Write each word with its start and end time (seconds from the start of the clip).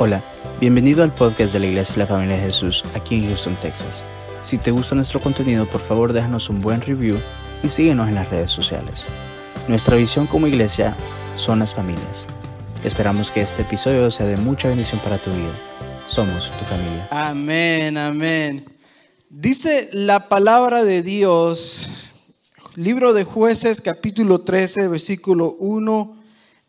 Hola, 0.00 0.22
bienvenido 0.60 1.02
al 1.02 1.12
podcast 1.12 1.52
de 1.52 1.58
la 1.58 1.66
Iglesia 1.66 1.94
de 1.94 1.98
la 2.02 2.06
Familia 2.06 2.36
de 2.36 2.42
Jesús 2.42 2.84
aquí 2.94 3.16
en 3.16 3.26
Houston, 3.26 3.58
Texas. 3.58 4.06
Si 4.42 4.56
te 4.56 4.70
gusta 4.70 4.94
nuestro 4.94 5.20
contenido, 5.20 5.68
por 5.68 5.80
favor 5.80 6.12
déjanos 6.12 6.48
un 6.50 6.60
buen 6.60 6.80
review 6.80 7.18
y 7.64 7.68
síguenos 7.68 8.08
en 8.08 8.14
las 8.14 8.30
redes 8.30 8.52
sociales. 8.52 9.08
Nuestra 9.66 9.96
visión 9.96 10.28
como 10.28 10.46
iglesia 10.46 10.96
son 11.34 11.58
las 11.58 11.74
familias. 11.74 12.28
Esperamos 12.84 13.32
que 13.32 13.40
este 13.40 13.62
episodio 13.62 14.08
sea 14.12 14.26
de 14.26 14.36
mucha 14.36 14.68
bendición 14.68 15.02
para 15.02 15.20
tu 15.20 15.30
vida. 15.30 15.58
Somos 16.06 16.56
tu 16.56 16.64
familia. 16.64 17.08
Amén, 17.10 17.98
amén. 17.98 18.66
Dice 19.28 19.90
la 19.92 20.28
palabra 20.28 20.84
de 20.84 21.02
Dios, 21.02 21.90
libro 22.76 23.14
de 23.14 23.24
jueces 23.24 23.80
capítulo 23.80 24.42
13, 24.42 24.86
versículo 24.86 25.56
1 25.58 26.22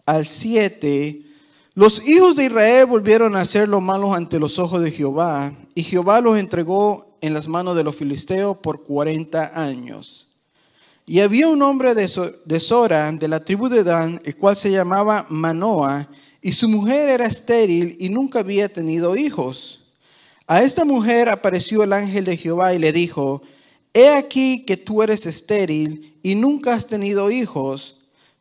al 0.08 0.26
7. 0.26 1.29
Los 1.80 2.06
hijos 2.10 2.36
de 2.36 2.48
Israel 2.48 2.88
volvieron 2.88 3.38
a 3.38 3.40
hacer 3.40 3.70
lo 3.70 3.80
malo 3.80 4.14
ante 4.14 4.38
los 4.38 4.60
ojos 4.60 4.82
de 4.82 4.92
Jehová, 4.92 5.54
y 5.74 5.84
Jehová 5.84 6.20
los 6.20 6.38
entregó 6.38 7.16
en 7.22 7.34
las 7.34 7.48
manos 7.48 7.74
de 7.78 7.86
los 7.86 7.96
filisteos 7.96 8.58
por 8.58 8.84
40 8.84 9.54
años. 9.56 10.28
Y 11.06 11.22
había 11.22 11.48
un 11.48 11.62
hombre 11.62 11.96
de 11.96 12.60
Sora, 12.60 13.10
de 13.14 13.28
la 13.30 13.46
tribu 13.46 13.70
de 13.70 13.86
Dan, 13.86 14.22
el 14.26 14.36
cual 14.36 14.58
se 14.58 14.72
llamaba 14.72 15.26
Manoah, 15.30 16.10
y 16.42 16.52
su 16.52 16.68
mujer 16.68 17.08
era 17.08 17.26
estéril 17.26 17.96
y 17.98 18.10
nunca 18.10 18.40
había 18.40 18.68
tenido 18.68 19.16
hijos. 19.16 19.86
A 20.48 20.62
esta 20.64 20.84
mujer 20.84 21.30
apareció 21.30 21.84
el 21.84 21.94
ángel 21.94 22.26
de 22.26 22.36
Jehová 22.36 22.74
y 22.74 22.80
le 22.80 22.92
dijo, 22.92 23.42
He 23.94 24.10
aquí 24.10 24.66
que 24.66 24.76
tú 24.76 25.02
eres 25.02 25.26
estéril 25.26 26.20
y 26.24 26.36
nunca 26.36 26.74
has 26.74 26.88
tenido 26.88 27.32
hijos, 27.32 27.99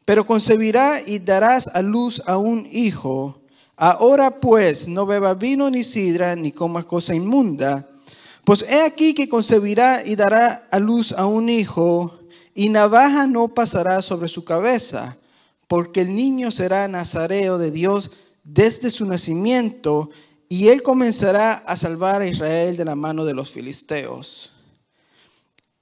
pero 0.09 0.25
concebirá 0.25 1.03
y 1.07 1.19
darás 1.19 1.69
a 1.69 1.83
luz 1.83 2.23
a 2.25 2.39
un 2.39 2.67
hijo. 2.73 3.43
Ahora 3.77 4.41
pues 4.41 4.89
no 4.89 5.05
beba 5.05 5.35
vino 5.35 5.69
ni 5.69 5.85
sidra 5.85 6.35
ni 6.35 6.51
coma 6.51 6.83
cosa 6.83 7.15
inmunda, 7.15 7.87
pues 8.43 8.63
he 8.63 8.81
aquí 8.81 9.13
que 9.13 9.29
concebirá 9.29 10.03
y 10.03 10.17
dará 10.17 10.67
a 10.71 10.79
luz 10.79 11.13
a 11.13 11.27
un 11.27 11.51
hijo 11.51 12.19
y 12.55 12.71
navaja 12.71 13.27
no 13.27 13.49
pasará 13.49 14.01
sobre 14.01 14.29
su 14.29 14.45
cabeza, 14.45 15.19
porque 15.67 16.01
el 16.01 16.17
niño 16.17 16.53
será 16.53 16.89
nazareo 16.89 17.59
de 17.59 17.71
Dios 17.71 18.11
desde 18.45 18.91
su 18.91 19.05
nacimiento, 19.05 20.09
y 20.49 20.69
él 20.69 20.83
comenzará 20.83 21.53
a 21.53 21.77
salvar 21.77 22.23
a 22.23 22.27
Israel 22.27 22.79
de 22.79 22.87
la 22.87 22.95
mano 22.95 23.27
de 23.27 23.35
los 23.35 23.51
filisteos. 23.51 24.55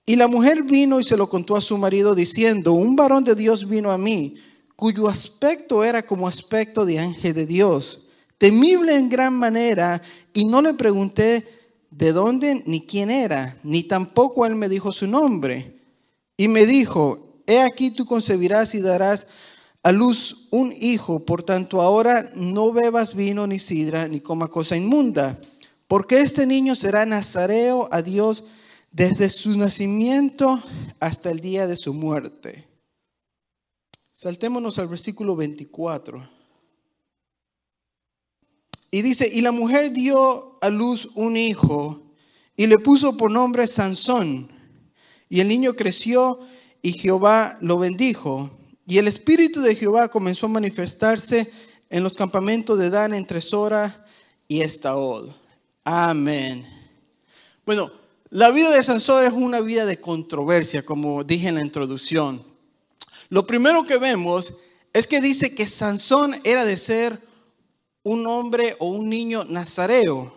Y 0.08 0.14
la 0.14 0.28
mujer 0.28 0.62
vino 0.62 1.00
y 1.00 1.04
se 1.04 1.16
lo 1.16 1.28
contó 1.28 1.56
a 1.56 1.60
su 1.60 1.76
marido 1.76 2.14
diciendo, 2.14 2.72
un 2.72 2.94
varón 2.94 3.24
de 3.24 3.34
Dios 3.34 3.68
vino 3.68 3.90
a 3.90 3.98
mí, 3.98 4.36
cuyo 4.76 5.08
aspecto 5.08 5.82
era 5.82 6.06
como 6.06 6.28
aspecto 6.28 6.86
de 6.86 7.00
ángel 7.00 7.34
de 7.34 7.44
Dios, 7.44 8.02
temible 8.38 8.94
en 8.94 9.08
gran 9.08 9.34
manera, 9.34 10.00
y 10.32 10.44
no 10.44 10.62
le 10.62 10.74
pregunté 10.74 11.44
de 11.90 12.12
dónde 12.12 12.62
ni 12.66 12.82
quién 12.82 13.10
era, 13.10 13.58
ni 13.64 13.82
tampoco 13.82 14.46
él 14.46 14.54
me 14.54 14.68
dijo 14.68 14.92
su 14.92 15.08
nombre. 15.08 15.80
Y 16.36 16.46
me 16.46 16.66
dijo, 16.66 17.40
he 17.44 17.60
aquí 17.60 17.90
tú 17.90 18.06
concebirás 18.06 18.77
y 18.77 18.80
darás 18.80 19.27
a 19.82 19.90
luz 19.90 20.46
un 20.50 20.72
hijo, 20.78 21.24
por 21.24 21.42
tanto 21.42 21.80
ahora 21.80 22.30
no 22.36 22.72
bebas 22.72 23.12
vino 23.12 23.44
ni 23.48 23.58
sidra, 23.58 24.06
ni 24.06 24.20
coma 24.20 24.46
cosa 24.48 24.77
inmunda, 24.77 25.40
porque 25.88 26.20
este 26.20 26.46
niño 26.46 26.77
será 26.77 27.06
nazareo 27.06 27.88
a 27.90 28.02
Dios 28.02 28.44
desde 28.97 29.28
su 29.28 29.55
nacimiento 29.58 30.62
hasta 31.00 31.30
el 31.30 31.41
día 31.41 31.66
de 31.66 31.77
su 31.77 31.92
muerte. 31.92 32.66
Saltémonos 34.11 34.78
al 34.78 34.89
versículo 34.89 35.36
24. 35.36 36.27
Y 38.91 39.02
dice, 39.02 39.28
y 39.30 39.42
la 39.42 39.52
mujer 39.52 39.92
dio 39.92 40.56
a 40.62 40.70
luz 40.70 41.11
un 41.14 41.36
hijo 41.36 42.14
y 42.56 42.67
le 42.67 42.78
puso 42.78 43.19
por 43.19 43.30
nombre 43.30 43.67
Sansón. 43.67 44.50
Y 45.28 45.40
el 45.40 45.48
niño 45.48 45.74
creció 45.74 46.40
y 46.80 46.95
Jehová 46.95 47.58
lo 47.61 47.77
bendijo. 47.77 48.51
Y 48.86 48.96
el 48.96 49.08
espíritu 49.08 49.61
de 49.61 49.74
Jehová 49.74 50.08
comenzó 50.08 50.46
a 50.46 50.51
manifestarse 50.51 51.52
en 51.90 52.02
los 52.02 52.17
campamentos 52.17 52.78
de 52.78 52.89
Dan 52.89 53.13
entre 53.13 53.42
Sora 53.42 54.07
y 54.48 54.63
Estaol. 54.63 55.36
Amén. 55.84 56.67
Bueno, 57.67 58.05
la 58.31 58.51
vida 58.51 58.70
de 58.70 58.83
Sansón 58.83 59.25
es 59.25 59.33
una 59.33 59.61
vida 59.61 59.87
de 59.87 60.01
controversia, 60.01 60.85
como 60.85 61.23
dije 61.23 61.48
en 61.48 61.55
la 61.57 61.63
introducción. 61.63 62.45
Lo 63.29 63.47
primero 63.47 63.85
que 63.85 63.98
vemos 63.98 64.55
es 64.92 65.07
que 65.07 65.20
dice 65.20 65.55
que 65.55 65.67
Sansón 65.67 66.41
era 66.42 66.64
de 66.64 66.77
ser 66.77 67.20
un 68.03 68.27
hombre 68.27 68.77
o 68.79 68.89
un 68.89 69.09
niño 69.09 69.45
nazareo. 69.45 70.35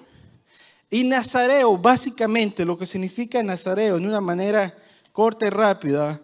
Y 0.91 1.03
nazareo, 1.03 1.77
básicamente, 1.77 2.65
lo 2.65 2.77
que 2.77 2.85
significa 2.85 3.41
nazareo, 3.41 3.97
en 3.97 4.07
una 4.07 4.21
manera 4.21 4.75
corta 5.11 5.47
y 5.47 5.49
rápida, 5.49 6.21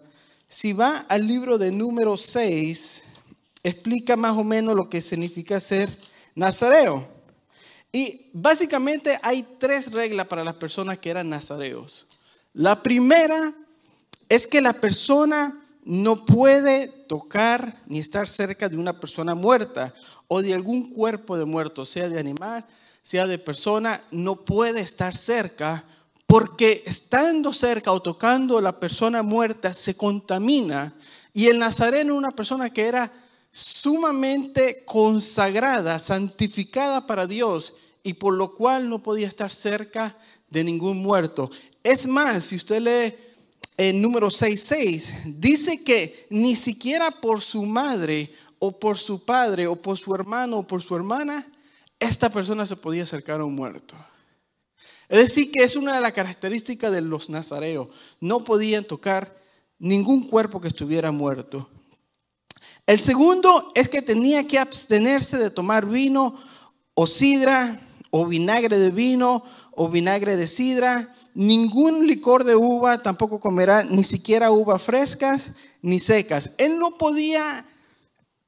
si 0.48 0.72
va 0.72 0.98
al 1.08 1.26
libro 1.26 1.58
de 1.58 1.72
número 1.72 2.16
6, 2.16 3.02
explica 3.62 4.16
más 4.16 4.32
o 4.32 4.44
menos 4.44 4.74
lo 4.74 4.88
que 4.88 5.00
significa 5.00 5.60
ser 5.60 5.88
nazareo. 6.34 7.15
Y 7.96 8.28
básicamente 8.34 9.18
hay 9.22 9.42
tres 9.58 9.90
reglas 9.90 10.26
para 10.26 10.44
las 10.44 10.56
personas 10.56 10.98
que 10.98 11.08
eran 11.08 11.30
nazareos. 11.30 12.04
La 12.52 12.82
primera 12.82 13.54
es 14.28 14.46
que 14.46 14.60
la 14.60 14.74
persona 14.74 15.64
no 15.82 16.26
puede 16.26 16.88
tocar 16.88 17.80
ni 17.86 17.98
estar 17.98 18.28
cerca 18.28 18.68
de 18.68 18.76
una 18.76 19.00
persona 19.00 19.34
muerta 19.34 19.94
o 20.28 20.42
de 20.42 20.52
algún 20.52 20.90
cuerpo 20.90 21.38
de 21.38 21.46
muerto, 21.46 21.86
sea 21.86 22.10
de 22.10 22.20
animal, 22.20 22.66
sea 23.02 23.26
de 23.26 23.38
persona, 23.38 23.98
no 24.10 24.44
puede 24.44 24.82
estar 24.82 25.16
cerca 25.16 25.82
porque 26.26 26.82
estando 26.84 27.50
cerca 27.50 27.92
o 27.92 28.02
tocando 28.02 28.58
a 28.58 28.62
la 28.62 28.78
persona 28.78 29.22
muerta 29.22 29.72
se 29.72 29.96
contamina. 29.96 30.94
Y 31.32 31.46
el 31.46 31.58
nazareno 31.58 32.14
una 32.14 32.32
persona 32.32 32.68
que 32.68 32.88
era 32.88 33.10
sumamente 33.50 34.84
consagrada, 34.84 35.98
santificada 35.98 37.06
para 37.06 37.26
Dios 37.26 37.72
y 38.06 38.14
por 38.14 38.34
lo 38.34 38.54
cual 38.54 38.88
no 38.88 39.02
podía 39.02 39.26
estar 39.26 39.50
cerca 39.50 40.16
de 40.48 40.62
ningún 40.62 40.98
muerto. 40.98 41.50
Es 41.82 42.06
más, 42.06 42.44
si 42.44 42.54
usted 42.54 42.80
lee 42.80 43.16
en 43.76 44.00
número 44.00 44.28
6.6, 44.28 45.34
dice 45.40 45.82
que 45.82 46.28
ni 46.30 46.54
siquiera 46.54 47.10
por 47.10 47.40
su 47.42 47.64
madre 47.64 48.32
o 48.60 48.78
por 48.78 48.96
su 48.96 49.24
padre 49.24 49.66
o 49.66 49.74
por 49.74 49.98
su 49.98 50.14
hermano 50.14 50.58
o 50.58 50.62
por 50.62 50.82
su 50.82 50.94
hermana, 50.94 51.44
esta 51.98 52.30
persona 52.30 52.64
se 52.64 52.76
podía 52.76 53.02
acercar 53.02 53.40
a 53.40 53.44
un 53.44 53.56
muerto. 53.56 53.96
Es 55.08 55.18
decir, 55.18 55.50
que 55.50 55.64
es 55.64 55.74
una 55.74 55.92
de 55.92 56.00
las 56.00 56.12
características 56.12 56.92
de 56.92 57.00
los 57.00 57.28
nazareos. 57.28 57.88
No 58.20 58.44
podían 58.44 58.84
tocar 58.84 59.36
ningún 59.80 60.28
cuerpo 60.28 60.60
que 60.60 60.68
estuviera 60.68 61.10
muerto. 61.10 61.68
El 62.86 63.00
segundo 63.00 63.72
es 63.74 63.88
que 63.88 64.00
tenía 64.00 64.46
que 64.46 64.60
abstenerse 64.60 65.38
de 65.38 65.50
tomar 65.50 65.86
vino 65.86 66.40
o 66.94 67.06
sidra 67.06 67.85
o 68.10 68.26
vinagre 68.26 68.78
de 68.78 68.90
vino 68.90 69.42
o 69.72 69.88
vinagre 69.88 70.36
de 70.36 70.46
sidra. 70.46 71.14
Ningún 71.34 72.06
licor 72.06 72.44
de 72.44 72.56
uva 72.56 73.02
tampoco 73.02 73.40
comerá, 73.40 73.84
ni 73.84 74.04
siquiera 74.04 74.50
uvas 74.50 74.82
frescas 74.82 75.50
ni 75.82 76.00
secas. 76.00 76.50
Él 76.58 76.78
no 76.78 76.96
podía 76.96 77.64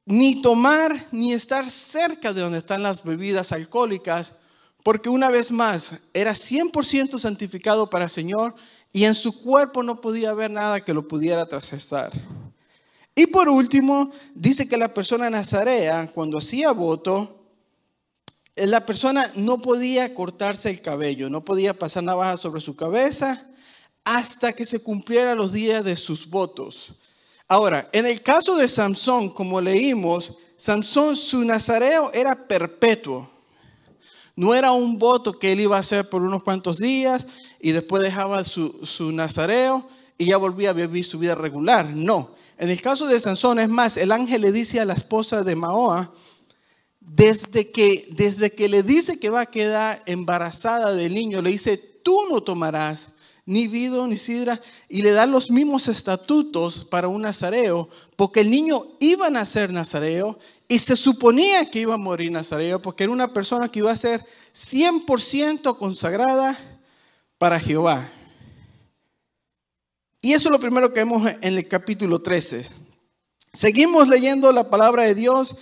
ni 0.07 0.41
tomar 0.41 1.07
ni 1.13 1.33
estar 1.33 1.71
cerca 1.71 2.33
de 2.33 2.41
donde 2.41 2.59
están 2.59 2.83
las 2.83 3.05
bebidas 3.05 3.53
alcohólicas 3.53 4.33
porque 4.83 5.11
una 5.11 5.29
vez 5.29 5.51
más 5.51 5.93
era 6.15 6.33
100% 6.33 7.19
santificado 7.19 7.91
para 7.91 8.05
el 8.05 8.11
Señor 8.11 8.55
y 8.91 9.05
en 9.05 9.15
su 9.15 9.43
cuerpo 9.43 9.83
no 9.83 10.01
podía 10.01 10.31
haber 10.31 10.51
nada 10.51 10.83
que 10.83 10.95
lo 10.95 11.07
pudiera 11.07 11.47
trascesar. 11.47 12.13
Y 13.15 13.27
por 13.27 13.49
último, 13.49 14.13
dice 14.35 14.69
que 14.69 14.79
la 14.79 14.95
persona 14.95 15.29
nazarea, 15.29 16.11
cuando 16.15 16.39
hacía 16.39 16.73
voto, 16.73 17.38
la 18.67 18.85
persona 18.85 19.31
no 19.35 19.63
podía 19.63 20.15
cortarse 20.15 20.71
el 20.71 20.81
cabello, 20.81 21.31
no 21.31 21.45
podía 21.45 21.79
pasar 21.79 22.03
navaja 22.03 22.37
sobre 22.37 22.61
su 22.61 22.75
cabeza 22.77 23.45
hasta 24.05 24.53
que 24.53 24.65
se 24.65 24.81
cumplieran 24.81 25.37
los 25.39 25.53
días 25.53 25.85
de 25.85 25.97
sus 25.97 26.29
votos. 26.29 26.93
Ahora, 27.47 27.89
en 27.93 28.07
el 28.07 28.23
caso 28.23 28.57
de 28.57 28.69
Samson, 28.69 29.31
como 29.31 29.61
leímos, 29.61 30.35
Samson, 30.57 31.17
su 31.17 31.45
nazareo 31.45 32.11
era 32.13 32.49
perpetuo. 32.49 33.31
No 34.35 34.55
era 34.55 34.73
un 34.73 34.99
voto 34.99 35.39
que 35.39 35.53
él 35.53 35.61
iba 35.61 35.77
a 35.77 35.81
hacer 35.81 36.09
por 36.09 36.23
unos 36.23 36.43
cuantos 36.43 36.79
días 36.79 37.27
y 37.61 37.73
después 37.73 38.03
dejaba 38.03 38.45
su, 38.45 39.13
nazareo 39.13 39.89
y 40.17 40.27
ya 40.27 40.37
volvía 40.37 40.71
a 40.71 40.75
vivir 40.75 41.05
su 41.05 41.19
vida 41.19 41.35
regular. 41.35 41.87
No. 41.87 42.31
En 42.57 42.71
el 42.71 42.81
caso 42.81 43.07
de 43.07 43.21
Sansón, 43.21 43.59
es 43.59 43.69
más, 43.69 43.97
el 43.97 44.13
ángel 44.13 44.43
le 44.43 44.53
dice 44.53 44.81
a 44.81 44.85
la 44.85 44.95
esposa 44.95 45.43
de 45.43 45.57
Maoa, 45.57 46.13
desde 47.15 47.71
que, 47.71 48.07
desde 48.11 48.53
que 48.53 48.69
le 48.69 48.83
dice 48.83 49.19
que 49.19 49.31
va 49.31 49.43
a 49.43 49.47
quedar 49.47 50.03
embarazada 50.07 50.93
del 50.93 51.15
niño, 51.15 51.43
le 51.43 51.51
dice, 51.51 51.77
tú 51.77 52.21
no 52.31 52.43
tomarás 52.43 53.09
ni 53.47 53.67
vino, 53.67 54.07
ni 54.07 54.17
sidra, 54.19 54.61
y 54.91 55.01
le 55.01 55.13
da 55.13 55.27
los 55.27 55.51
mismos 55.51 55.89
estatutos 55.89 56.85
para 56.85 57.09
un 57.09 57.23
nazareo, 57.23 57.89
porque 58.15 58.41
el 58.41 58.51
niño 58.51 58.89
iba 59.01 59.29
a 59.29 59.31
nacer 59.31 59.73
nazareo 59.73 60.39
y 60.69 60.79
se 60.79 60.97
suponía 60.97 61.71
que 61.71 61.81
iba 61.81 61.95
a 61.95 61.99
morir 61.99 62.31
nazareo, 62.31 62.83
porque 62.83 63.05
era 63.05 63.13
una 63.13 63.33
persona 63.33 63.71
que 63.71 63.79
iba 63.79 63.91
a 63.91 63.97
ser 63.97 64.23
100% 64.55 65.79
consagrada 65.79 66.59
para 67.39 67.59
Jehová. 67.59 68.07
Y 70.21 70.35
eso 70.35 70.49
es 70.49 70.53
lo 70.53 70.61
primero 70.61 70.93
que 70.93 71.01
vemos 71.01 71.27
en 71.41 71.57
el 71.57 71.67
capítulo 71.69 72.21
13. 72.21 72.69
Seguimos 73.55 74.09
leyendo 74.09 74.53
la 74.53 74.69
palabra 74.69 75.05
de 75.05 75.15
Dios 75.15 75.57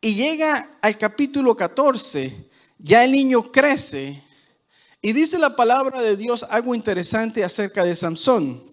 y 0.00 0.14
llega 0.14 0.66
al 0.82 0.98
capítulo 0.98 1.56
14. 1.56 2.50
Ya 2.78 3.04
el 3.04 3.12
niño 3.12 3.50
crece 3.50 4.22
y 5.00 5.12
dice 5.12 5.38
la 5.38 5.56
palabra 5.56 6.02
de 6.02 6.16
Dios 6.16 6.44
algo 6.50 6.74
interesante 6.74 7.44
acerca 7.44 7.84
de 7.84 7.96
Sansón. 7.96 8.64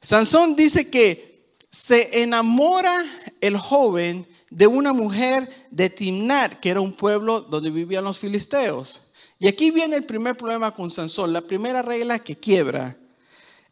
Sansón 0.00 0.56
dice 0.56 0.90
que 0.90 1.56
se 1.70 2.22
enamora 2.22 3.04
el 3.40 3.56
joven 3.56 4.26
de 4.50 4.66
una 4.66 4.92
mujer 4.92 5.68
de 5.70 5.90
Timnat, 5.90 6.60
que 6.60 6.70
era 6.70 6.80
un 6.80 6.92
pueblo 6.92 7.40
donde 7.40 7.70
vivían 7.70 8.04
los 8.04 8.18
filisteos. 8.18 9.02
Y 9.38 9.46
aquí 9.46 9.70
viene 9.70 9.96
el 9.96 10.04
primer 10.04 10.36
problema 10.36 10.74
con 10.74 10.90
Sansón, 10.90 11.32
la 11.32 11.42
primera 11.42 11.82
regla 11.82 12.18
que 12.18 12.36
quiebra. 12.36 12.96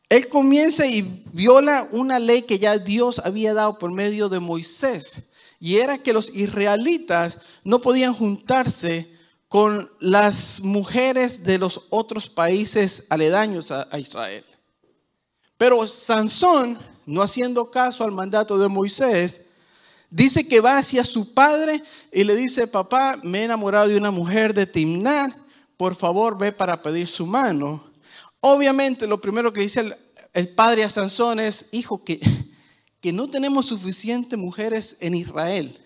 Él 0.08 0.28
comienza 0.28 0.86
y 0.86 1.24
viola 1.32 1.88
una 1.90 2.18
ley 2.18 2.42
que 2.42 2.58
ya 2.58 2.78
Dios 2.78 3.20
había 3.24 3.54
dado 3.54 3.78
por 3.78 3.90
medio 3.90 4.28
de 4.28 4.38
Moisés. 4.38 5.22
Y 5.66 5.78
era 5.78 5.98
que 5.98 6.12
los 6.12 6.32
israelitas 6.32 7.40
no 7.64 7.80
podían 7.80 8.14
juntarse 8.14 9.10
con 9.48 9.90
las 9.98 10.60
mujeres 10.60 11.42
de 11.42 11.58
los 11.58 11.80
otros 11.90 12.28
países 12.28 13.02
aledaños 13.08 13.72
a, 13.72 13.98
Israel. 13.98 14.44
Pero 15.58 15.88
Sansón, 15.88 16.78
no 17.04 17.20
haciendo 17.20 17.68
caso 17.68 18.04
al 18.04 18.12
mandato 18.12 18.56
de 18.58 18.68
Moisés, 18.68 19.40
dice 20.08 20.46
que 20.46 20.60
va 20.60 20.78
hacia 20.78 21.02
su 21.02 21.34
padre 21.34 21.82
y 22.12 22.22
le 22.22 22.36
dice, 22.36 22.68
papá, 22.68 23.18
me 23.24 23.40
he 23.40 23.44
enamorado 23.46 23.88
de 23.88 23.96
una 23.96 24.12
mujer 24.12 24.54
de 24.54 24.66
Timnat, 24.66 25.36
por 25.76 25.96
favor 25.96 26.38
ve 26.38 26.52
para 26.52 26.80
pedir 26.80 27.08
su 27.08 27.26
mano. 27.26 27.90
Obviamente 28.38 29.08
lo 29.08 29.20
primero 29.20 29.52
que 29.52 29.62
dice 29.62 29.80
el, 29.80 29.96
el 30.32 30.48
padre 30.48 30.84
a 30.84 30.90
Sansón 30.90 31.40
es, 31.40 31.66
hijo, 31.72 32.04
que, 32.04 32.20
que 33.00 33.12
no 33.12 33.28
tenemos 33.28 33.66
suficientes 33.66 34.38
mujeres 34.38 34.96
en 35.00 35.14
Israel. 35.14 35.78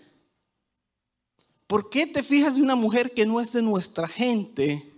¿Por 1.67 1.89
qué 1.89 2.05
te 2.05 2.23
fijas 2.23 2.55
de 2.55 2.61
una 2.61 2.75
mujer 2.75 3.13
que 3.13 3.25
no 3.25 3.39
es 3.39 3.53
de 3.53 3.61
nuestra 3.61 4.07
gente? 4.07 4.91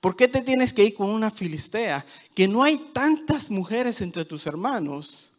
¿Por 0.00 0.16
qué 0.16 0.28
te 0.28 0.40
tienes 0.40 0.72
que 0.72 0.84
ir 0.84 0.94
con 0.94 1.10
una 1.10 1.30
filistea? 1.30 2.04
Que 2.34 2.46
no 2.46 2.62
hay 2.62 2.78
tantas 2.92 3.50
mujeres 3.50 4.00
entre 4.00 4.24
tus 4.24 4.46
hermanos. 4.46 5.30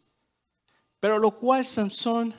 Pero 1.00 1.20
lo 1.20 1.38
cual 1.38 1.66
Sansón 1.66 2.34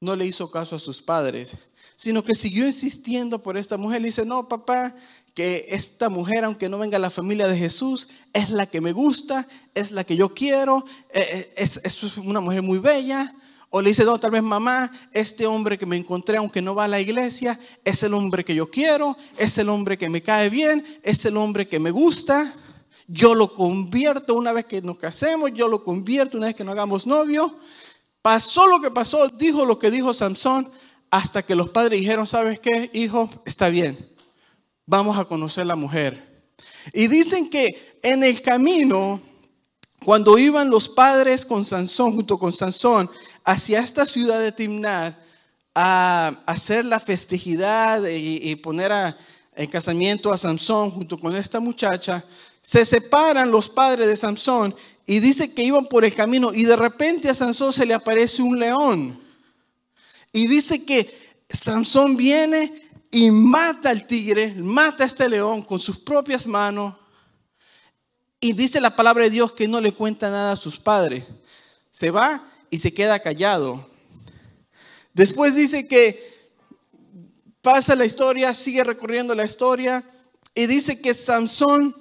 no 0.00 0.16
le 0.16 0.26
hizo 0.26 0.50
caso 0.50 0.76
a 0.76 0.80
sus 0.80 1.00
padres, 1.00 1.56
sino 1.96 2.24
que 2.24 2.34
siguió 2.34 2.66
insistiendo 2.66 3.42
por 3.42 3.56
esta 3.56 3.76
mujer. 3.76 4.00
Le 4.00 4.08
dice, 4.08 4.24
no, 4.24 4.48
papá, 4.48 4.94
que 5.34 5.66
esta 5.68 6.08
mujer, 6.08 6.44
aunque 6.44 6.68
no 6.68 6.78
venga 6.78 6.98
la 6.98 7.10
familia 7.10 7.48
de 7.48 7.56
Jesús, 7.56 8.08
es 8.32 8.50
la 8.50 8.66
que 8.66 8.80
me 8.80 8.92
gusta, 8.92 9.48
es 9.74 9.90
la 9.90 10.04
que 10.04 10.16
yo 10.16 10.34
quiero, 10.34 10.84
eh, 11.12 11.26
eh, 11.32 11.52
es, 11.56 11.80
es 11.82 12.16
una 12.18 12.40
mujer 12.40 12.62
muy 12.62 12.78
bella. 12.78 13.32
O 13.74 13.80
le 13.80 13.88
dice, 13.88 14.04
no, 14.04 14.20
tal 14.20 14.32
vez 14.32 14.42
mamá, 14.42 14.92
este 15.12 15.46
hombre 15.46 15.78
que 15.78 15.86
me 15.86 15.96
encontré, 15.96 16.36
aunque 16.36 16.60
no 16.60 16.74
va 16.74 16.84
a 16.84 16.88
la 16.88 17.00
iglesia, 17.00 17.58
es 17.82 18.02
el 18.02 18.12
hombre 18.12 18.44
que 18.44 18.54
yo 18.54 18.70
quiero, 18.70 19.16
es 19.38 19.56
el 19.56 19.70
hombre 19.70 19.96
que 19.96 20.10
me 20.10 20.22
cae 20.22 20.50
bien, 20.50 20.84
es 21.02 21.24
el 21.24 21.38
hombre 21.38 21.66
que 21.66 21.80
me 21.80 21.90
gusta. 21.90 22.54
Yo 23.08 23.34
lo 23.34 23.54
convierto 23.54 24.34
una 24.34 24.52
vez 24.52 24.66
que 24.66 24.82
nos 24.82 24.98
casemos, 24.98 25.52
yo 25.54 25.68
lo 25.68 25.82
convierto 25.82 26.36
una 26.36 26.48
vez 26.48 26.54
que 26.54 26.64
nos 26.64 26.72
hagamos 26.72 27.06
novio. 27.06 27.58
Pasó 28.20 28.66
lo 28.66 28.78
que 28.78 28.90
pasó, 28.90 29.26
dijo 29.28 29.64
lo 29.64 29.78
que 29.78 29.90
dijo 29.90 30.12
Sansón, 30.12 30.70
hasta 31.10 31.42
que 31.42 31.54
los 31.54 31.70
padres 31.70 31.98
dijeron, 31.98 32.26
¿sabes 32.26 32.60
qué, 32.60 32.90
hijo? 32.92 33.30
Está 33.46 33.70
bien, 33.70 34.11
vamos 34.92 35.16
a 35.16 35.24
conocer 35.24 35.66
la 35.66 35.74
mujer. 35.74 36.22
Y 36.92 37.06
dicen 37.06 37.48
que 37.48 37.98
en 38.02 38.22
el 38.22 38.42
camino, 38.42 39.22
cuando 40.04 40.36
iban 40.36 40.68
los 40.68 40.86
padres 40.86 41.46
con 41.46 41.64
Sansón, 41.64 42.14
junto 42.14 42.38
con 42.38 42.52
Sansón, 42.52 43.10
hacia 43.42 43.80
esta 43.80 44.04
ciudad 44.04 44.38
de 44.38 44.52
Timnat 44.52 45.16
a 45.74 46.42
hacer 46.44 46.84
la 46.84 47.00
festividad 47.00 48.02
y, 48.06 48.54
poner 48.56 49.16
en 49.56 49.70
casamiento 49.70 50.30
a 50.30 50.36
Samson 50.36 50.90
junto 50.90 51.16
con 51.16 51.34
esta 51.36 51.58
muchacha, 51.58 52.22
se 52.60 52.84
separan 52.84 53.50
los 53.50 53.70
padres 53.70 54.06
de 54.06 54.16
Samson 54.16 54.74
y 55.06 55.20
dice 55.20 55.54
que 55.54 55.64
iban 55.64 55.86
por 55.86 56.04
el 56.04 56.14
camino 56.14 56.52
y 56.52 56.64
de 56.64 56.76
repente 56.76 57.30
a 57.30 57.34
Samson 57.34 57.72
se 57.72 57.86
le 57.86 57.94
aparece 57.94 58.42
un 58.42 58.58
león. 58.58 59.18
Y 60.34 60.46
dice 60.48 60.84
que 60.84 61.38
Samson 61.48 62.14
viene 62.14 62.82
y 63.14 63.30
mata 63.30 63.90
al 63.90 64.06
tigre, 64.06 64.54
mata 64.56 65.04
a 65.04 65.06
este 65.06 65.28
león 65.28 65.60
con 65.62 65.78
sus 65.78 65.98
propias 65.98 66.46
manos. 66.46 66.94
Y 68.40 68.54
dice 68.54 68.80
la 68.80 68.96
palabra 68.96 69.24
de 69.24 69.30
Dios 69.30 69.52
que 69.52 69.68
no 69.68 69.80
le 69.80 69.92
cuenta 69.92 70.30
nada 70.30 70.52
a 70.52 70.56
sus 70.56 70.80
padres. 70.80 71.26
Se 71.90 72.10
va 72.10 72.42
y 72.70 72.78
se 72.78 72.92
queda 72.92 73.20
callado. 73.20 73.86
Después 75.12 75.54
dice 75.54 75.86
que 75.86 76.50
pasa 77.60 77.94
la 77.94 78.06
historia, 78.06 78.54
sigue 78.54 78.82
recorriendo 78.82 79.34
la 79.34 79.44
historia 79.44 80.02
y 80.54 80.66
dice 80.66 81.00
que 81.00 81.12
Sansón 81.12 81.94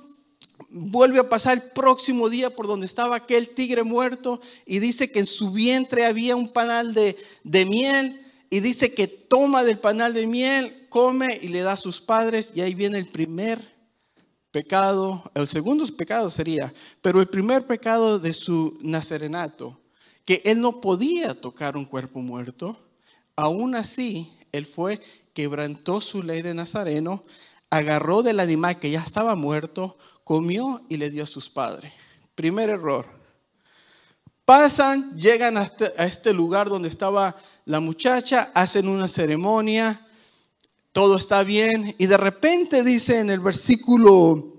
vuelve 0.69 1.19
a 1.19 1.28
pasar 1.28 1.58
el 1.58 1.63
próximo 1.72 2.30
día 2.30 2.56
por 2.56 2.68
donde 2.68 2.86
estaba 2.86 3.18
aquel 3.18 3.50
tigre 3.50 3.84
muerto 3.84 4.40
y 4.66 4.80
dice 4.80 5.12
que 5.12 5.19
en 5.19 5.25
su 5.25 5.52
vientre 5.52 6.06
había 6.06 6.38
un 6.38 6.54
panal 6.54 6.94
de, 6.94 7.18
de 7.44 7.66
miel 7.66 8.25
y 8.50 8.62
dice 8.62 8.94
que 8.94 9.08
toma 9.08 9.66
del 9.66 9.78
panal 9.78 10.13
de 10.13 10.25
miel, 10.25 10.81
come 10.92 11.40
y 11.42 11.48
le 11.48 11.62
da 11.62 11.72
a 11.72 11.78
sus 11.78 12.02
padres 12.02 12.52
y 12.54 12.60
ahí 12.60 12.76
viene 12.76 13.00
el 13.00 13.08
primer 13.08 13.66
pecado, 14.52 15.32
el 15.34 15.48
segundo 15.48 15.88
pecado 15.96 16.30
sería, 16.30 16.74
pero 17.02 17.22
el 17.22 17.30
primer 17.30 17.66
pecado 17.66 18.20
de 18.20 18.34
su 18.34 18.78
nacerenato 18.82 19.80
que 20.26 20.42
él 20.46 20.60
no 20.60 20.82
podía 20.82 21.40
tocar 21.40 21.78
un 21.78 21.86
cuerpo 21.86 22.20
muerto, 22.20 22.78
aún 23.36 23.74
así 23.74 24.32
él 24.52 24.66
fue, 24.66 25.02
quebrantó 25.34 26.02
su 26.02 26.22
ley 26.22 26.42
de 26.42 26.54
Nazareno, 26.54 27.24
agarró 27.70 28.22
del 28.22 28.40
animal 28.40 28.78
que 28.78 28.92
ya 28.92 29.02
estaba 29.02 29.36
muerto, 29.36 29.98
comió 30.24 30.84
y 30.90 30.98
le 30.98 31.10
dio 31.10 31.24
a 31.24 31.28
sus 31.28 31.50
padres. 31.50 31.94
Primer 32.36 32.70
error. 32.70 33.08
Pasan, 34.44 35.18
llegan 35.18 35.58
a 35.58 35.72
este 36.00 36.34
lugar 36.34 36.68
donde 36.68 36.90
estaba 36.90 37.38
la 37.64 37.80
muchacha, 37.80 38.52
hacen 38.54 38.90
una 38.90 39.08
ceremonia, 39.08 40.06
todo 40.92 41.18
está 41.18 41.44
bien 41.44 41.96
y 41.98 42.06
de 42.08 42.18
repente 42.18 42.84
dice 42.84 43.20
en 43.20 43.30
el 43.30 43.39
versículo 43.39 44.54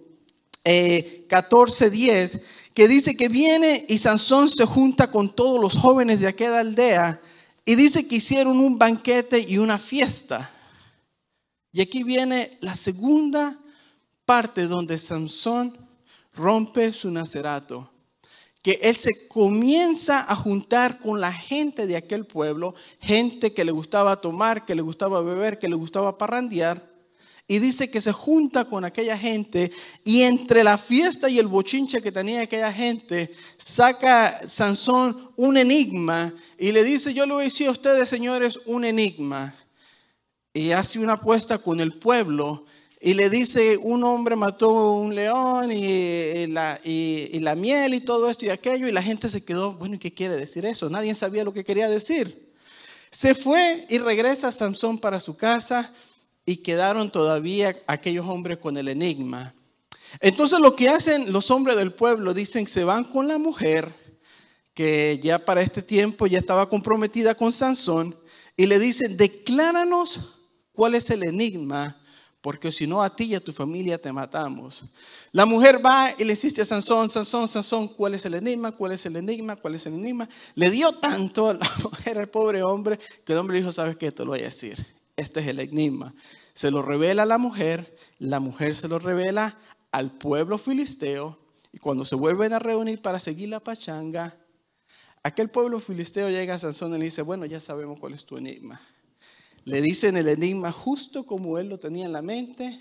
14, 0.62 1.86
eh, 1.86 1.90
10, 1.90 2.40
que 2.74 2.88
dice 2.88 3.16
que 3.16 3.28
viene 3.28 3.84
y 3.88 3.98
Sansón 3.98 4.48
se 4.48 4.64
junta 4.64 5.10
con 5.10 5.34
todos 5.34 5.60
los 5.60 5.74
jóvenes 5.74 6.20
de 6.20 6.28
aquella 6.28 6.60
aldea 6.60 7.20
y 7.64 7.74
dice 7.74 8.08
que 8.08 8.16
hicieron 8.16 8.58
un 8.58 8.78
banquete 8.78 9.44
y 9.46 9.58
una 9.58 9.78
fiesta. 9.78 10.50
Y 11.72 11.80
aquí 11.80 12.02
viene 12.02 12.58
la 12.60 12.74
segunda 12.76 13.58
parte 14.24 14.66
donde 14.66 14.98
Sansón 14.98 15.76
rompe 16.34 16.92
su 16.92 17.10
nacerato. 17.10 17.91
Que 18.62 18.78
él 18.82 18.96
se 18.96 19.26
comienza 19.28 20.24
a 20.30 20.36
juntar 20.36 21.00
con 21.00 21.20
la 21.20 21.32
gente 21.32 21.86
de 21.86 21.96
aquel 21.96 22.26
pueblo, 22.26 22.74
gente 23.00 23.52
que 23.52 23.64
le 23.64 23.72
gustaba 23.72 24.20
tomar, 24.20 24.64
que 24.64 24.74
le 24.74 24.82
gustaba 24.82 25.20
beber, 25.20 25.58
que 25.58 25.68
le 25.68 25.74
gustaba 25.74 26.16
parrandear 26.16 26.92
y 27.48 27.58
dice 27.58 27.90
que 27.90 28.00
se 28.00 28.12
junta 28.12 28.64
con 28.64 28.84
aquella 28.84 29.18
gente 29.18 29.72
y 30.04 30.22
entre 30.22 30.64
la 30.64 30.78
fiesta 30.78 31.28
y 31.28 31.38
el 31.38 31.48
bochinche 31.48 32.00
que 32.00 32.12
tenía 32.12 32.42
aquella 32.42 32.72
gente, 32.72 33.34
saca 33.56 34.48
Sansón 34.48 35.32
un 35.36 35.56
enigma 35.56 36.32
y 36.58 36.72
le 36.72 36.84
dice, 36.84 37.12
yo 37.12 37.26
le 37.26 37.34
voy 37.34 37.44
a 37.44 37.68
a 37.68 37.70
ustedes, 37.70 38.08
señores, 38.08 38.58
un 38.66 38.84
enigma. 38.84 39.54
Y 40.54 40.70
hace 40.70 40.98
una 40.98 41.14
apuesta 41.14 41.58
con 41.58 41.80
el 41.80 41.98
pueblo 41.98 42.64
y 43.04 43.14
le 43.14 43.28
dice, 43.28 43.78
un 43.78 44.04
hombre 44.04 44.36
mató 44.36 44.92
un 44.92 45.12
león 45.12 45.72
y, 45.72 46.46
la, 46.46 46.80
y, 46.84 47.40
la 47.40 47.56
miel 47.56 47.94
y 47.94 48.00
todo 48.00 48.30
esto 48.30 48.44
y 48.44 48.50
aquello 48.50 48.86
y 48.86 48.92
la 48.92 49.02
gente 49.02 49.28
se 49.28 49.44
quedó, 49.44 49.72
bueno, 49.72 49.96
¿y 49.96 49.98
qué 49.98 50.14
quiere 50.14 50.36
decir 50.36 50.64
eso? 50.64 50.88
Nadie 50.88 51.12
sabía 51.16 51.42
lo 51.42 51.52
que 51.52 51.64
quería 51.64 51.88
decir. 51.88 52.54
Se 53.10 53.34
fue 53.34 53.84
y 53.90 53.98
regresa 53.98 54.52
Sansón 54.52 55.00
para 55.00 55.18
su 55.18 55.36
casa 55.36 55.92
y 56.46 56.58
quedaron 56.58 57.10
todavía 57.10 57.76
aquellos 57.88 58.24
hombres 58.28 58.58
con 58.58 58.76
el 58.76 58.86
enigma. 58.86 59.52
Entonces 60.20 60.60
lo 60.60 60.76
que 60.76 60.88
hacen 60.88 61.32
los 61.32 61.50
hombres 61.50 61.76
del 61.76 61.92
pueblo, 61.92 62.32
dicen, 62.32 62.68
se 62.68 62.84
van 62.84 63.02
con 63.02 63.26
la 63.26 63.36
mujer, 63.36 63.92
que 64.74 65.18
ya 65.20 65.44
para 65.44 65.62
este 65.62 65.82
tiempo 65.82 66.28
ya 66.28 66.38
estaba 66.38 66.68
comprometida 66.68 67.34
con 67.34 67.52
Sansón, 67.52 68.16
y 68.56 68.66
le 68.66 68.78
dicen, 68.78 69.16
decláranos 69.16 70.20
cuál 70.70 70.94
es 70.94 71.10
el 71.10 71.24
enigma, 71.24 71.98
porque 72.42 72.72
si 72.72 72.88
no 72.88 73.02
a 73.02 73.14
ti 73.14 73.24
y 73.26 73.34
a 73.36 73.40
tu 73.40 73.52
familia 73.52 73.98
te 73.98 74.12
matamos. 74.12 74.84
La 75.30 75.46
mujer 75.46 75.80
va 75.84 76.10
y 76.18 76.24
le 76.24 76.32
insiste 76.32 76.60
a 76.60 76.64
Sansón, 76.64 77.08
Sansón, 77.08 77.46
Sansón, 77.46 77.88
¿cuál 77.88 78.14
es 78.14 78.26
el 78.26 78.34
enigma? 78.34 78.72
¿Cuál 78.72 78.92
es 78.92 79.06
el 79.06 79.16
enigma? 79.16 79.54
¿Cuál 79.54 79.76
es 79.76 79.86
el 79.86 79.94
enigma? 79.94 80.28
Le 80.56 80.70
dio 80.70 80.92
tanto 80.92 81.50
a 81.50 81.54
la 81.54 81.70
mujer 81.82 82.18
al 82.18 82.28
pobre 82.28 82.64
hombre 82.64 82.98
que 83.24 83.32
el 83.32 83.38
hombre 83.38 83.58
dijo, 83.58 83.72
¿sabes 83.72 83.96
qué? 83.96 84.10
Te 84.10 84.24
lo 84.24 84.32
voy 84.32 84.40
a 84.40 84.44
decir. 84.44 84.84
Este 85.16 85.38
es 85.38 85.46
el 85.46 85.60
enigma. 85.60 86.14
Se 86.52 86.72
lo 86.72 86.82
revela 86.82 87.22
a 87.22 87.26
la 87.26 87.38
mujer, 87.38 87.96
la 88.18 88.40
mujer 88.40 88.74
se 88.74 88.88
lo 88.88 88.98
revela 88.98 89.56
al 89.92 90.10
pueblo 90.10 90.58
filisteo 90.58 91.38
y 91.72 91.78
cuando 91.78 92.04
se 92.04 92.16
vuelven 92.16 92.52
a 92.52 92.58
reunir 92.58 93.00
para 93.00 93.20
seguir 93.20 93.50
la 93.50 93.60
pachanga, 93.60 94.36
aquel 95.22 95.48
pueblo 95.48 95.78
filisteo 95.78 96.28
llega 96.28 96.56
a 96.56 96.58
Sansón 96.58 96.92
y 96.94 96.98
le 96.98 97.04
dice, 97.04 97.22
bueno, 97.22 97.46
ya 97.46 97.60
sabemos 97.60 98.00
cuál 98.00 98.14
es 98.14 98.26
tu 98.26 98.36
enigma. 98.36 98.80
Le 99.64 99.80
dicen 99.80 100.16
el 100.16 100.28
enigma 100.28 100.72
justo 100.72 101.24
como 101.24 101.58
él 101.58 101.68
lo 101.68 101.78
tenía 101.78 102.06
en 102.06 102.12
la 102.12 102.22
mente 102.22 102.80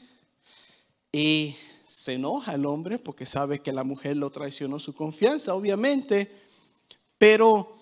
y 1.11 1.55
se 1.85 2.13
enoja 2.13 2.55
el 2.55 2.65
hombre 2.65 2.97
porque 2.97 3.25
sabe 3.25 3.59
que 3.59 3.71
la 3.71 3.83
mujer 3.83 4.17
lo 4.17 4.31
traicionó 4.31 4.79
su 4.79 4.95
confianza, 4.95 5.53
obviamente, 5.53 6.31
pero 7.19 7.75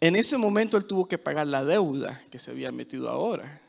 en 0.00 0.16
ese 0.16 0.36
momento 0.36 0.76
él 0.76 0.84
tuvo 0.84 1.08
que 1.08 1.16
pagar 1.16 1.46
la 1.46 1.64
deuda 1.64 2.22
que 2.30 2.38
se 2.38 2.50
había 2.50 2.70
metido 2.70 3.08
ahora. 3.08 3.62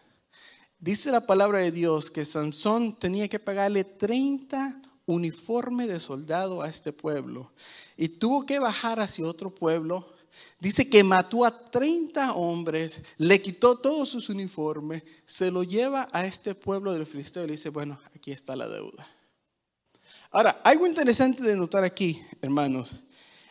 Dice 0.79 1.09
la 1.11 1.25
palabra 1.25 1.59
de 1.59 1.71
Dios 1.71 2.11
que 2.11 2.25
Sansón 2.25 2.99
tenía 2.99 3.29
que 3.29 3.39
pagarle 3.39 3.85
30 3.85 4.81
uniformes 5.05 5.87
de 5.87 6.01
soldado 6.01 6.61
a 6.61 6.67
este 6.67 6.91
pueblo 6.91 7.53
y 7.95 8.09
tuvo 8.09 8.45
que 8.45 8.59
bajar 8.59 8.99
hacia 8.99 9.25
otro 9.25 9.55
pueblo 9.55 10.14
Dice 10.59 10.89
que 10.89 11.03
mató 11.03 11.45
a 11.45 11.65
30 11.65 12.33
hombres, 12.33 13.01
le 13.17 13.41
quitó 13.41 13.77
todos 13.77 14.09
sus 14.09 14.29
uniformes, 14.29 15.03
se 15.25 15.51
lo 15.51 15.63
lleva 15.63 16.07
a 16.11 16.25
este 16.25 16.55
pueblo 16.55 16.93
del 16.93 17.05
Filisteo 17.05 17.43
y 17.43 17.47
le 17.47 17.53
dice, 17.53 17.69
bueno, 17.69 17.99
aquí 18.15 18.31
está 18.31 18.55
la 18.55 18.67
deuda. 18.67 19.07
Ahora, 20.31 20.61
algo 20.63 20.87
interesante 20.87 21.43
de 21.43 21.55
notar 21.55 21.83
aquí, 21.83 22.21
hermanos, 22.41 22.91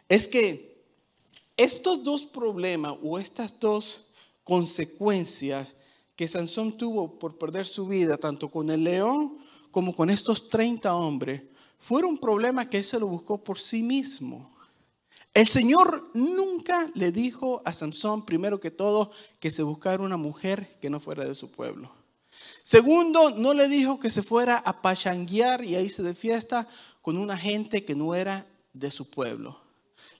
es 0.08 0.28
que 0.28 0.84
estos 1.56 2.02
dos 2.02 2.24
problemas 2.24 2.96
o 3.02 3.18
estas 3.18 3.58
dos 3.58 4.04
consecuencias 4.42 5.74
que 6.16 6.28
Sansón 6.28 6.76
tuvo 6.76 7.18
por 7.18 7.38
perder 7.38 7.66
su 7.66 7.86
vida, 7.86 8.16
tanto 8.16 8.50
con 8.50 8.70
el 8.70 8.84
león 8.84 9.38
como 9.70 9.94
con 9.94 10.10
estos 10.10 10.48
30 10.48 10.94
hombres, 10.94 11.42
fueron 11.78 12.18
problemas 12.18 12.68
que 12.68 12.78
él 12.78 12.84
se 12.84 12.98
lo 12.98 13.06
buscó 13.06 13.42
por 13.42 13.58
sí 13.58 13.82
mismo. 13.82 14.53
El 15.34 15.48
Señor 15.48 16.10
nunca 16.14 16.88
le 16.94 17.10
dijo 17.10 17.60
a 17.64 17.72
Sansón, 17.72 18.24
primero 18.24 18.60
que 18.60 18.70
todo, 18.70 19.10
que 19.40 19.50
se 19.50 19.64
buscara 19.64 20.04
una 20.04 20.16
mujer 20.16 20.78
que 20.80 20.88
no 20.88 21.00
fuera 21.00 21.24
de 21.24 21.34
su 21.34 21.50
pueblo. 21.50 21.90
Segundo, 22.62 23.30
no 23.30 23.52
le 23.52 23.68
dijo 23.68 23.98
que 23.98 24.10
se 24.10 24.22
fuera 24.22 24.58
a 24.58 24.80
pachanguear 24.80 25.64
y 25.64 25.74
a 25.74 25.82
irse 25.82 26.04
de 26.04 26.14
fiesta 26.14 26.68
con 27.02 27.16
una 27.16 27.36
gente 27.36 27.84
que 27.84 27.96
no 27.96 28.14
era 28.14 28.46
de 28.72 28.92
su 28.92 29.10
pueblo. 29.10 29.60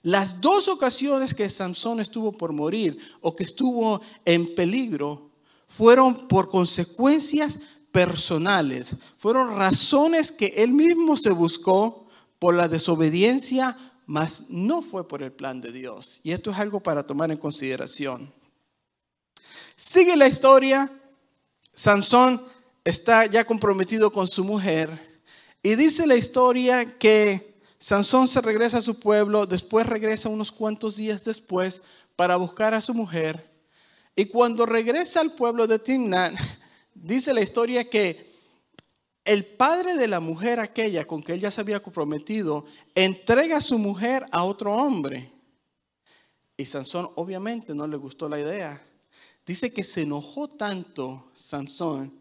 Las 0.01 0.41
dos 0.41 0.67
ocasiones 0.67 1.33
que 1.33 1.49
Sansón 1.49 2.01
estuvo 2.01 2.33
por 2.33 2.51
morir 2.51 2.99
o 3.21 3.35
que 3.35 3.45
estuvo 3.45 4.01
en 4.25 4.53
peligro 4.53 5.31
fueron 5.67 6.27
por 6.27 6.49
consecuencias 6.49 7.59
personales, 7.91 8.95
fueron 9.17 9.55
razones 9.55 10.31
que 10.31 10.47
él 10.57 10.73
mismo 10.73 11.15
se 11.15 11.31
buscó 11.31 12.05
por 12.37 12.53
la 12.53 12.67
desobediencia 12.67 13.77
mas 14.05 14.45
no 14.49 14.81
fue 14.81 15.07
por 15.07 15.23
el 15.23 15.31
plan 15.31 15.61
de 15.61 15.71
Dios. 15.71 16.19
Y 16.23 16.31
esto 16.31 16.51
es 16.51 16.57
algo 16.57 16.79
para 16.81 17.05
tomar 17.05 17.31
en 17.31 17.37
consideración. 17.37 18.31
Sigue 19.75 20.15
la 20.15 20.27
historia. 20.27 20.91
Sansón 21.73 22.41
está 22.83 23.25
ya 23.25 23.43
comprometido 23.43 24.11
con 24.11 24.27
su 24.27 24.43
mujer. 24.43 25.21
Y 25.63 25.75
dice 25.75 26.05
la 26.05 26.15
historia 26.15 26.97
que 26.97 27.55
Sansón 27.79 28.27
se 28.27 28.41
regresa 28.41 28.77
a 28.77 28.81
su 28.81 28.99
pueblo, 28.99 29.45
después 29.45 29.85
regresa 29.87 30.29
unos 30.29 30.51
cuantos 30.51 30.95
días 30.95 31.23
después 31.23 31.81
para 32.15 32.35
buscar 32.35 32.73
a 32.73 32.81
su 32.81 32.93
mujer. 32.93 33.51
Y 34.15 34.25
cuando 34.25 34.65
regresa 34.65 35.19
al 35.21 35.33
pueblo 35.33 35.67
de 35.67 35.79
Timnat, 35.79 36.35
dice 36.93 37.33
la 37.33 37.41
historia 37.41 37.89
que 37.89 38.34
el 39.25 39.43
padre 39.43 39.95
de 39.95 40.07
la 40.07 40.19
mujer 40.19 40.59
aquella 40.59 41.05
con 41.05 41.21
que 41.21 41.33
él 41.33 41.39
ya 41.39 41.51
se 41.51 41.59
había 41.59 41.81
comprometido 41.81 42.65
entrega 42.93 43.57
a 43.57 43.61
su 43.61 43.79
mujer 43.79 44.23
a 44.31 44.43
otro 44.43 44.73
hombre. 44.73 45.31
Y 46.55 46.65
Sansón 46.65 47.09
obviamente 47.15 47.73
no 47.73 47.87
le 47.87 47.97
gustó 47.97 48.29
la 48.29 48.39
idea. 48.39 48.81
Dice 49.45 49.73
que 49.73 49.83
se 49.83 50.01
enojó 50.01 50.47
tanto 50.47 51.31
Sansón 51.33 52.13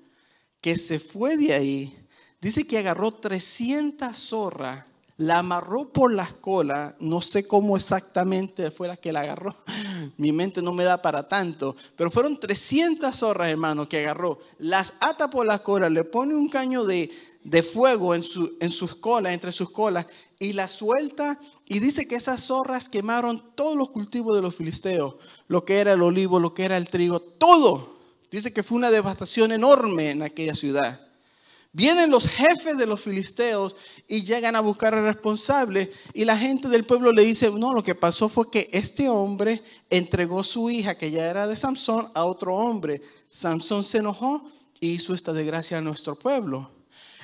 que 0.61 0.77
se 0.77 0.99
fue 0.99 1.37
de 1.37 1.53
ahí. 1.53 2.07
Dice 2.41 2.67
que 2.67 2.79
agarró 2.79 3.13
300 3.13 4.17
zorras 4.17 4.87
la 5.17 5.39
amarró 5.39 5.93
por 5.93 6.13
la 6.13 6.27
cola, 6.27 6.97
no 6.99 7.23
sé 7.23 7.47
cómo 7.47 7.77
exactamente 7.77 8.71
fue 8.71 8.89
la 8.89 8.97
que 8.97 9.13
la 9.13 9.21
agarró, 9.21 9.55
mi 10.17 10.33
mente 10.33 10.61
no 10.61 10.73
me 10.73 10.85
da 10.85 11.01
para 11.01 11.29
tanto, 11.29 11.77
pero 11.97 12.11
fueron 12.11 12.39
300 12.39 13.15
zorras, 13.15 13.49
hermano, 13.49 13.89
que 13.89 13.99
agarró, 13.99 14.41
las 14.59 14.95
ata 15.01 15.31
por 15.31 15.47
la 15.47 15.61
cola, 15.61 15.89
le 15.89 16.05
pone 16.05 16.35
un 16.35 16.49
caño 16.49 16.85
de, 16.85 17.11
fuego 17.73 18.15
en, 18.15 18.23
su, 18.23 18.57
en 18.61 18.71
sus 18.71 18.97
colas, 18.97 19.33
entre 19.33 19.53
sus 19.53 19.71
colas, 19.71 20.07
y 20.41 20.53
la 20.53 20.67
suelta, 20.67 21.39
y 21.67 21.79
dice 21.79 22.09
que 22.09 22.17
esas 22.17 22.45
zorras 22.45 22.89
quemaron 22.89 23.55
todos 23.55 23.77
los 23.77 23.91
cultivos 23.91 24.35
de 24.35 24.43
los 24.43 24.55
filisteos, 24.55 25.17
lo 25.47 25.65
que 25.65 25.79
era 25.79 25.93
el 25.93 26.03
olivo, 26.03 26.41
lo 26.41 26.55
que 26.55 26.65
era 26.65 26.77
el 26.77 26.89
trigo, 26.89 27.21
todo. 27.21 27.95
Dice 28.31 28.53
que 28.53 28.65
fue 28.65 28.79
una 28.79 28.91
devastación 28.91 29.53
enorme 29.53 30.11
en 30.11 30.23
aquella 30.23 30.55
ciudad. 30.55 31.04
Vienen 31.77 32.09
los 32.09 32.29
jefes 32.29 32.79
de 32.79 32.87
los 32.87 33.01
filisteos 33.01 33.75
y 34.07 34.23
llegan 34.23 34.55
a 34.55 34.61
buscar 34.61 34.95
al 34.95 35.03
responsable 35.03 35.91
y 36.13 36.25
la 36.25 36.39
gente 36.39 36.69
del 36.69 36.85
pueblo 36.85 37.11
le 37.11 37.23
dice, 37.23 37.51
no, 37.51 37.75
lo 37.75 37.83
que 37.83 37.97
pasó 37.97 38.29
fue 38.29 38.49
que 38.49 38.71
este 38.73 39.09
hombre 39.09 39.61
entregó 39.91 40.45
su 40.45 40.71
hija, 40.71 40.97
que 40.97 41.11
ya 41.11 41.29
era 41.29 41.49
de 41.49 41.57
Samson, 41.57 42.13
a 42.15 42.27
otro 42.27 42.55
hombre. 42.55 43.03
Samson 43.27 43.83
se 43.83 43.99
enojó 43.99 44.49
y 44.79 44.91
hizo 44.91 45.15
esta 45.15 45.33
desgracia 45.33 45.79
a 45.79 45.81
nuestro 45.81 46.17
pueblo. 46.17 46.71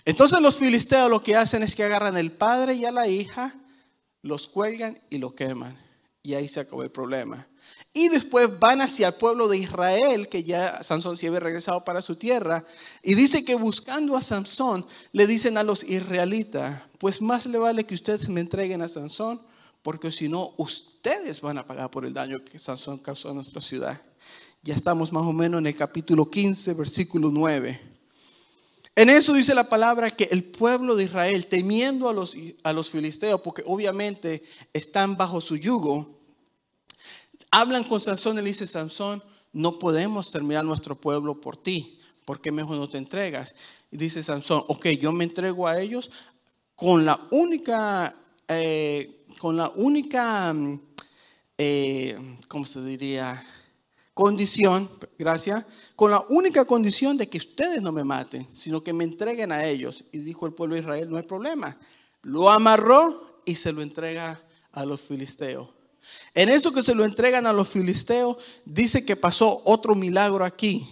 Entonces 0.05 0.41
los 0.41 0.57
filisteos 0.57 1.09
lo 1.09 1.23
que 1.23 1.37
hacen 1.37 1.63
es 1.63 1.77
que 1.77 1.85
agarran 1.85 2.17
al 2.17 2.33
padre 2.33 2.75
y 2.75 2.85
a 2.85 2.91
la 2.91 3.07
hija, 3.07 3.55
los 4.21 4.49
cuelgan 4.49 5.01
y 5.11 5.19
lo 5.19 5.33
queman. 5.33 5.79
Y 6.25 6.35
ahí 6.35 6.49
se 6.49 6.59
acabó 6.59 6.83
el 6.83 6.91
problema. 6.91 7.47
Y 7.93 8.09
después 8.09 8.59
van 8.61 8.81
hacia 8.81 9.09
el 9.09 9.15
pueblo 9.15 9.49
de 9.49 9.59
Israel, 9.59 10.29
que 10.29 10.45
ya 10.45 10.83
Sansón 10.83 11.17
se 11.17 11.27
había 11.27 11.41
regresado 11.41 11.85
para 11.85 12.01
su 12.01 12.15
tierra. 12.15 12.65
Y 13.03 13.15
dice 13.15 13.45
que 13.45 13.57
buscando 13.57 14.17
a 14.17 14.23
Sansón, 14.23 14.87
le 15.13 15.27
dicen 15.27 15.59
a 15.59 15.65
los 15.65 15.83
israelitas, 15.83 16.83
pues 16.99 17.21
más 17.21 17.47
le 17.47 17.59
vale 17.59 17.85
que 17.85 17.97
ustedes 17.97 18.29
me 18.29 18.41
entreguen 18.41 18.81
a 18.83 18.89
Sansón, 18.89 19.43
porque 19.83 20.13
si 20.13 20.29
no, 20.29 20.55
ustedes 20.57 21.41
van 21.41 21.59
a 21.59 21.67
pagar 21.67 21.91
por 21.91 22.07
el 22.07 22.15
daño 22.15 22.45
que 22.45 22.61
Sansón 22.61 22.99
causó 22.99 23.31
a 23.31 23.35
nuestra 23.35 23.61
ciudad. 23.61 24.01
Ya 24.63 24.75
estamos 24.75 25.11
más 25.11 25.25
o 25.25 25.33
menos 25.33 25.59
en 25.59 25.67
el 25.67 25.75
capítulo 25.75 26.31
15, 26.31 26.75
versículo 26.75 27.31
9. 27.33 27.81
En 28.95 29.09
eso 29.09 29.33
dice 29.33 29.55
la 29.55 29.69
palabra 29.69 30.11
que 30.11 30.29
el 30.31 30.45
pueblo 30.45 30.95
de 30.95 31.05
Israel, 31.05 31.47
temiendo 31.47 32.09
a 32.09 32.13
los, 32.13 32.37
a 32.63 32.73
los 32.73 32.91
filisteos, 32.91 33.41
porque 33.41 33.65
obviamente 33.67 34.45
están 34.73 35.17
bajo 35.17 35.41
su 35.41 35.57
yugo, 35.57 36.20
hablan 37.51 37.85
con 37.85 38.01
Sansón 38.01 38.39
y 38.39 38.43
le 38.43 38.49
dice, 38.49 38.67
Sansón, 38.67 39.23
no 39.53 39.79
podemos 39.79 40.31
terminar 40.31 40.65
nuestro 40.65 40.95
pueblo 40.95 41.41
por 41.41 41.57
ti, 41.57 41.99
¿por 42.25 42.41
qué 42.41 42.53
mejor 42.53 42.77
no 42.77 42.89
te 42.89 42.99
entregas? 42.99 43.55
Y 43.91 43.97
dice 43.97 44.23
Sansón, 44.23 44.65
ok, 44.69 44.87
yo 45.01 45.13
me 45.13 45.25
entrego 45.25 45.67
a 45.67 45.81
ellos 45.81 46.11
con 46.77 47.05
la 47.05 47.21
única, 47.31 48.15
eh, 48.49 49.25
con 49.39 49.57
la 49.57 49.69
única, 49.71 50.53
mm, 50.53 50.81
eh, 51.59 52.37
¿cómo 52.49 52.65
se 52.65 52.83
diría? 52.83 53.45
Condición, 54.15 54.91
gracias, 55.19 55.65
con 55.97 56.11
la 56.11 56.25
única 56.29 56.65
condición 56.65 57.17
de 57.17 57.29
que 57.29 57.39
ustedes 57.39 57.81
no 57.81 57.91
me 57.91 58.05
maten, 58.05 58.47
sino 58.55 58.83
que 58.83 58.93
me 58.93 59.05
entreguen 59.05 59.51
a 59.51 59.65
ellos. 59.65 60.05
Y 60.13 60.19
dijo 60.19 60.47
el 60.47 60.53
pueblo 60.53 60.75
de 60.75 60.83
Israel, 60.83 61.11
no 61.11 61.17
hay 61.17 61.23
problema. 61.23 61.79
Lo 62.23 62.51
amarró 62.51 63.43
y 63.47 63.55
se 63.55 63.73
lo 63.73 63.83
entrega 63.83 64.43
a 64.73 64.85
los 64.85 65.01
filisteos. 65.01 65.80
En 66.35 66.49
eso 66.49 66.73
que 66.73 66.83
se 66.83 66.95
lo 66.95 67.05
entregan 67.05 67.47
a 67.47 67.53
los 67.53 67.69
filisteos, 67.69 68.37
dice 68.65 69.05
que 69.05 69.17
pasó 69.17 69.63
otro 69.65 69.95
milagro 69.95 70.45
aquí. 70.45 70.89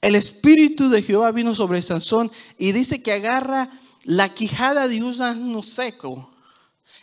El 0.00 0.14
espíritu 0.14 0.90
de 0.90 1.02
Jehová 1.02 1.32
vino 1.32 1.54
sobre 1.54 1.80
Sansón 1.80 2.30
y 2.58 2.72
dice 2.72 3.02
que 3.02 3.12
agarra 3.12 3.70
la 4.04 4.34
quijada 4.34 4.86
de 4.88 5.02
un 5.02 5.20
asno 5.20 5.62
seco. 5.62 6.30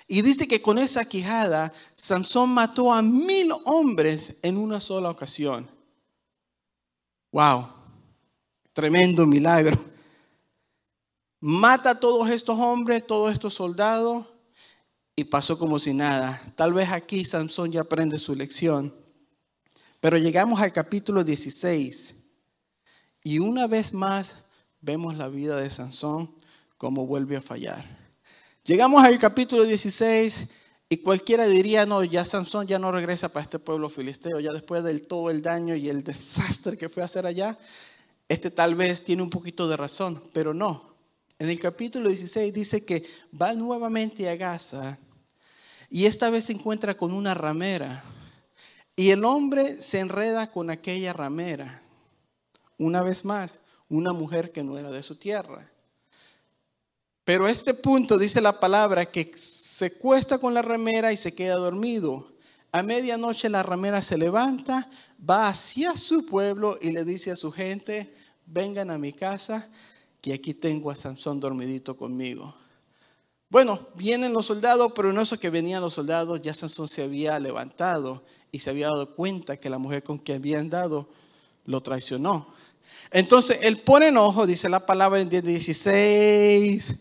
Y 0.08 0.22
dice 0.22 0.48
que 0.48 0.62
con 0.62 0.78
esa 0.78 1.06
quijada 1.06 1.74
Sansón 1.94 2.50
mató 2.50 2.94
a 2.94 3.02
mil 3.02 3.52
hombres 3.66 4.36
en 4.42 4.58
una 4.58 4.80
sola 4.80 5.10
ocasión. 5.10 5.70
Wow, 7.32 7.70
tremendo 8.74 9.26
milagro. 9.26 9.80
Mata 11.40 11.92
a 11.92 12.00
todos 12.00 12.30
estos 12.30 12.60
hombres, 12.60 13.08
todos 13.08 13.34
estos 13.34 13.56
soldados, 13.56 14.28
pasó 15.24 15.58
como 15.58 15.80
si 15.80 15.94
nada. 15.94 16.42
Tal 16.56 16.74
vez 16.74 16.90
aquí 16.90 17.26
Sansón 17.26 17.72
ya 17.72 17.82
aprende 17.82 18.18
su 18.18 18.36
lección. 18.36 18.96
Pero 20.00 20.18
llegamos 20.18 20.60
al 20.60 20.74
capítulo 20.74 21.24
16 21.24 22.16
y 23.24 23.40
una 23.40 23.68
vez 23.68 23.94
más 23.94 24.36
vemos 24.80 25.16
la 25.16 25.28
vida 25.28 25.58
de 25.58 25.70
Sansón 25.70 26.36
como 26.78 27.06
vuelve 27.06 27.38
a 27.38 27.42
fallar. 27.42 27.86
Llegamos 28.64 29.04
al 29.04 29.20
capítulo 29.20 29.64
16 29.64 30.48
y 30.90 30.98
cualquiera 30.98 31.46
diría, 31.46 31.86
no, 31.86 32.04
ya 32.04 32.26
Sansón 32.26 32.68
ya 32.68 32.80
no 32.80 32.92
regresa 32.92 33.30
para 33.30 33.44
este 33.44 33.60
pueblo 33.60 33.90
filisteo, 33.90 34.40
ya 34.40 34.52
después 34.52 34.84
del 34.84 35.06
todo 35.06 35.30
el 35.30 35.42
daño 35.42 35.76
y 35.76 35.88
el 35.88 36.04
desastre 36.04 36.78
que 36.78 36.90
fue 36.90 37.04
a 37.04 37.06
hacer 37.06 37.26
allá, 37.26 37.58
este 38.28 38.50
tal 38.50 38.76
vez 38.76 39.04
tiene 39.04 39.22
un 39.22 39.30
poquito 39.30 39.68
de 39.68 39.78
razón, 39.78 40.24
pero 40.34 40.54
no. 40.54 40.96
En 41.38 41.50
el 41.50 41.60
capítulo 41.60 42.10
16 42.10 42.54
dice 42.54 42.86
que 42.86 43.04
va 43.40 43.54
nuevamente 43.54 44.30
a 44.30 44.36
Gaza 44.36 45.00
y 45.94 46.06
esta 46.06 46.30
vez 46.30 46.46
se 46.46 46.54
encuentra 46.54 46.96
con 46.96 47.12
una 47.12 47.34
ramera. 47.34 48.02
Y 48.96 49.10
el 49.10 49.26
hombre 49.26 49.82
se 49.82 50.00
enreda 50.00 50.50
con 50.50 50.70
aquella 50.70 51.12
ramera. 51.12 51.84
Una 52.78 53.04
vez 53.04 53.26
más, 53.26 53.60
una 53.90 54.14
mujer 54.14 54.54
que 54.54 54.64
no 54.64 54.78
era 54.78 54.90
de 54.90 55.04
su 55.04 55.18
tierra. 55.18 55.70
Pero 57.26 57.46
este 57.46 57.74
punto 57.74 58.18
dice 58.18 58.40
la 58.40 58.58
palabra 58.58 59.06
que 59.06 59.34
se 59.36 59.92
cuesta 59.92 60.38
con 60.38 60.54
la 60.54 60.62
ramera 60.62 61.12
y 61.12 61.18
se 61.18 61.36
queda 61.36 61.56
dormido. 61.56 62.32
A 62.72 62.82
medianoche 62.84 63.50
la 63.50 63.62
ramera 63.62 64.02
se 64.02 64.18
levanta, 64.18 64.90
va 65.30 65.50
hacia 65.50 65.98
su 65.98 66.26
pueblo 66.26 66.78
y 66.82 66.92
le 66.92 67.04
dice 67.04 67.32
a 67.32 67.36
su 67.36 67.52
gente, 67.52 68.16
vengan 68.46 68.92
a 68.92 68.98
mi 68.98 69.12
casa, 69.12 69.70
que 70.22 70.34
aquí 70.34 70.54
tengo 70.54 70.90
a 70.90 70.96
Sansón 70.96 71.42
dormidito 71.42 71.98
conmigo. 71.98 72.61
Bueno, 73.52 73.86
vienen 73.96 74.32
los 74.32 74.46
soldados, 74.46 74.94
pero 74.96 75.12
no 75.12 75.22
eso 75.22 75.38
que 75.38 75.50
venían 75.50 75.82
los 75.82 75.96
soldados, 75.96 76.42
ya 76.42 76.54
Sansón 76.54 76.88
se 76.88 77.04
había 77.04 77.38
levantado 77.38 78.24
y 78.50 78.60
se 78.60 78.70
había 78.70 78.88
dado 78.88 79.14
cuenta 79.14 79.58
que 79.58 79.70
la 79.70 79.78
mujer 79.78 80.04
con 80.04 80.18
quien 80.18 80.38
habían 80.38 80.70
dado 80.70 81.10
lo 81.66 81.84
traicionó. 81.84 82.48
Entonces, 83.12 83.60
él 83.62 83.80
pone 83.80 84.08
enojo, 84.08 84.48
dice 84.48 84.70
la 84.70 84.86
palabra 84.86 85.20
en 85.20 85.28
16, 85.28 86.96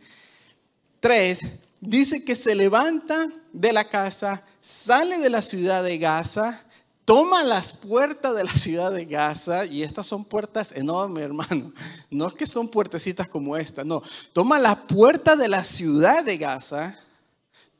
3, 0.99 1.47
dice 1.81 2.25
que 2.25 2.35
se 2.35 2.57
levanta 2.57 3.29
de 3.53 3.73
la 3.73 3.89
casa, 3.89 4.45
sale 4.61 5.19
de 5.19 5.31
la 5.31 5.43
ciudad 5.43 5.85
de 5.85 5.99
Gaza, 5.99 6.65
toma 7.11 7.43
las 7.43 7.73
puertas 7.73 8.37
de 8.37 8.45
la 8.45 8.53
ciudad 8.53 8.93
de 8.93 9.05
Gaza, 9.05 9.65
y 9.65 9.83
estas 9.83 10.07
son 10.07 10.25
puertas 10.25 10.71
enormes, 10.71 11.25
hermano. 11.25 11.73
No 12.09 12.29
es 12.29 12.35
que 12.35 12.47
son 12.47 12.69
puertecitas 12.69 13.29
como 13.29 13.57
esta, 13.57 13.83
no. 13.83 14.01
Toma 14.33 14.61
la 14.61 14.87
puerta 14.87 15.35
de 15.35 15.49
la 15.49 15.65
ciudad 15.65 16.25
de 16.25 16.39
Gaza, 16.39 17.01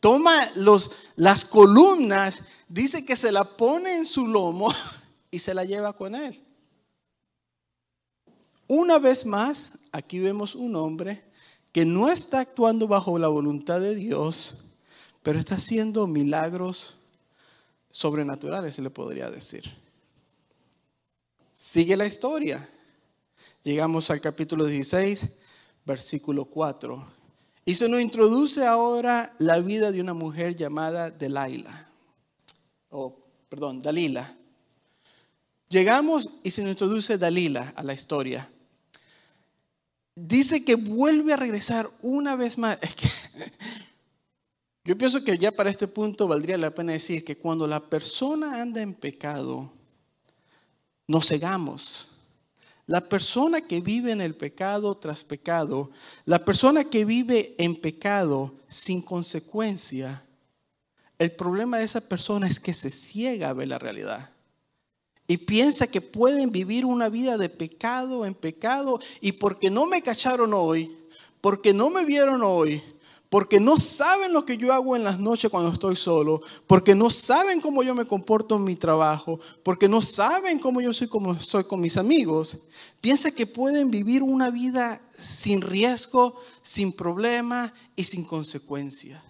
toma 0.01 0.33
los, 0.57 0.91
las 1.15 1.45
columnas, 1.45 2.43
dice 2.69 3.05
que 3.05 3.17
se 3.17 3.31
la 3.31 3.45
pone 3.45 3.99
en 3.99 4.05
su 4.05 4.27
lomo 4.27 4.75
y 5.31 5.39
se 5.39 5.55
la 5.55 5.65
lleva 5.65 5.93
con 5.93 6.17
él. 6.17 6.45
Una 8.67 8.99
vez 8.99 9.25
más, 9.25 9.75
aquí 9.93 10.19
vemos 10.19 10.57
un 10.57 10.75
hombre 10.75 11.23
que 11.71 11.85
no 11.85 12.11
está 12.11 12.41
actuando 12.41 12.89
bajo 12.89 13.17
la 13.17 13.29
voluntad 13.29 13.79
de 13.79 13.95
Dios, 13.95 14.57
pero 15.23 15.39
está 15.39 15.55
haciendo 15.55 16.09
milagros 16.09 16.97
sobrenaturales, 17.91 18.75
se 18.75 18.83
le 18.83 18.91
podría 18.91 19.31
decir. 19.31 19.65
Sigue 21.53 21.97
la 21.97 22.07
historia. 22.07 22.69
Llegamos 23.63 24.11
al 24.11 24.21
capítulo 24.21 24.65
16, 24.65 25.27
versículo 25.85 26.47
4. 26.47 27.07
Y 27.65 27.75
se 27.75 27.89
nos 27.89 28.01
introduce 28.01 28.67
ahora 28.67 29.35
la 29.39 29.61
vida 29.61 29.93
de 29.93 30.01
una 30.01 30.15
mujer 30.15 30.57
llamada 30.57 31.11
Delilah. 31.11 31.89
O, 32.89 33.17
perdón, 33.49 33.81
Dalila. 33.81 34.37
Llegamos 35.69 36.31
y 36.43 36.51
se 36.51 36.63
nos 36.63 36.73
introduce 36.73 37.19
Dalila 37.19 37.73
a 37.77 37.83
la 37.83 37.93
historia. 37.93 38.51
Dice 40.15 40.65
que 40.65 40.75
vuelve 40.75 41.33
a 41.33 41.37
regresar 41.37 41.91
una 42.03 42.37
vez 42.37 42.59
más. 42.59 42.79
Es 42.83 42.95
que 42.95 43.09
yo 44.91 44.99
pienso 44.99 45.23
que 45.23 45.39
ya 45.39 45.53
para 45.53 45.71
este 45.71 45.87
punto 45.87 46.27
valdría 46.27 46.59
la 46.59 46.75
pena 46.75 46.91
decir 46.91 47.25
que 47.25 47.39
cuando 47.39 47.69
la 47.69 47.79
persona 47.79 48.61
anda 48.61 48.83
en 48.83 48.93
pecado, 48.93 49.71
nos 51.07 51.29
cegamos. 51.29 52.09
La 52.87 53.09
persona 53.09 53.61
que 53.61 53.81
vive 53.81 54.11
en 54.11 54.21
el 54.21 54.35
pecado 54.35 54.97
tras 54.97 55.23
pecado, 55.23 55.93
la 56.25 56.45
persona 56.45 56.83
que 56.83 57.05
vive 57.05 57.55
en 57.59 57.77
pecado 57.77 58.53
sin 58.67 59.01
consecuencia, 59.01 60.25
el 61.21 61.31
problema 61.31 61.79
de 61.79 61.85
esa 61.85 62.01
persona 62.01 62.49
es 62.49 62.59
que 62.59 62.75
se 62.75 62.91
ciega 62.91 63.51
a 63.51 63.53
ver 63.53 63.69
la 63.69 63.79
realidad. 63.79 64.31
Y 65.29 65.37
piensa 65.37 65.87
que 65.87 66.01
pueden 66.01 66.51
vivir 66.51 66.85
una 66.85 67.09
vida 67.09 67.39
de 67.39 67.49
pecado 67.49 68.27
en 68.27 68.35
pecado. 68.35 68.99
Y 69.21 69.31
porque 69.31 69.71
no 69.71 69.87
me 69.87 70.03
cacharon 70.03 70.53
hoy, 70.53 70.99
porque 71.41 71.73
no 71.73 71.91
me 71.91 72.05
vieron 72.05 72.43
hoy, 72.43 72.83
porque 73.31 73.61
no 73.61 73.79
saben 73.79 74.33
lo 74.33 74.45
que 74.45 74.57
yo 74.57 74.73
hago 74.73 74.97
en 74.97 75.05
las 75.05 75.21
noches 75.21 75.51
cuando 75.51 75.71
estoy 75.71 75.95
solo, 75.95 76.43
porque 76.67 76.97
no 76.97 77.11
saben 77.11 77.61
cómo 77.61 77.85
yo 77.85 77.95
me 77.95 78.05
comporto 78.05 78.57
en 78.57 78.65
mi 78.65 78.75
trabajo, 78.75 79.39
porque 79.63 79.89
no 79.89 80.03
saben 80.03 80.59
cómo 80.59 80.81
yo 80.81 80.93
soy 80.93 81.07
como 81.07 81.39
soy 81.41 81.63
con 81.63 81.81
mis 81.81 81.97
amigos, 81.97 82.57
piensa 83.01 83.31
que 83.31 83.47
pueden 83.47 83.89
vivir 83.89 84.25
una 84.25 84.51
vida 84.51 85.01
sin 85.17 85.61
riesgo, 85.63 86.41
sin 86.61 86.93
problema 86.93 87.73
y 87.95 88.03
sin 88.03 88.25
consecuencias. 88.25 89.23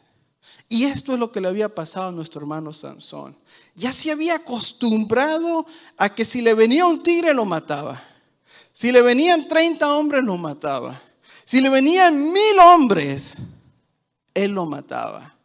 Y 0.67 0.85
esto 0.85 1.13
es 1.13 1.19
lo 1.19 1.31
que 1.31 1.43
le 1.43 1.49
había 1.49 1.75
pasado 1.75 2.09
a 2.09 2.13
nuestro 2.13 2.41
hermano 2.41 2.73
Sansón. 2.73 3.37
Ya 3.75 3.93
se 3.93 4.11
había 4.11 4.37
acostumbrado 4.37 5.67
a 5.99 6.09
que 6.15 6.25
si 6.25 6.41
le 6.41 6.55
venía 6.55 6.87
un 6.87 7.03
tigre 7.03 7.35
lo 7.35 7.45
mataba. 7.45 8.03
Si 8.73 8.93
le 8.93 9.03
venían 9.03 9.47
30 9.47 9.95
hombres 9.95 10.23
lo 10.23 10.39
mataba. 10.39 11.03
Si 11.45 11.61
le 11.61 11.69
venían 11.69 12.33
mil 12.33 12.59
hombres 12.65 13.39
él 14.35 14.53
lo 14.53 14.67
mataba. 14.67 15.37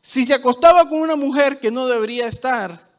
Si 0.00 0.24
se 0.24 0.34
acostaba 0.34 0.88
con 0.88 1.00
una 1.00 1.16
mujer 1.16 1.60
que 1.60 1.70
no 1.70 1.86
debería 1.86 2.26
estar, 2.26 2.90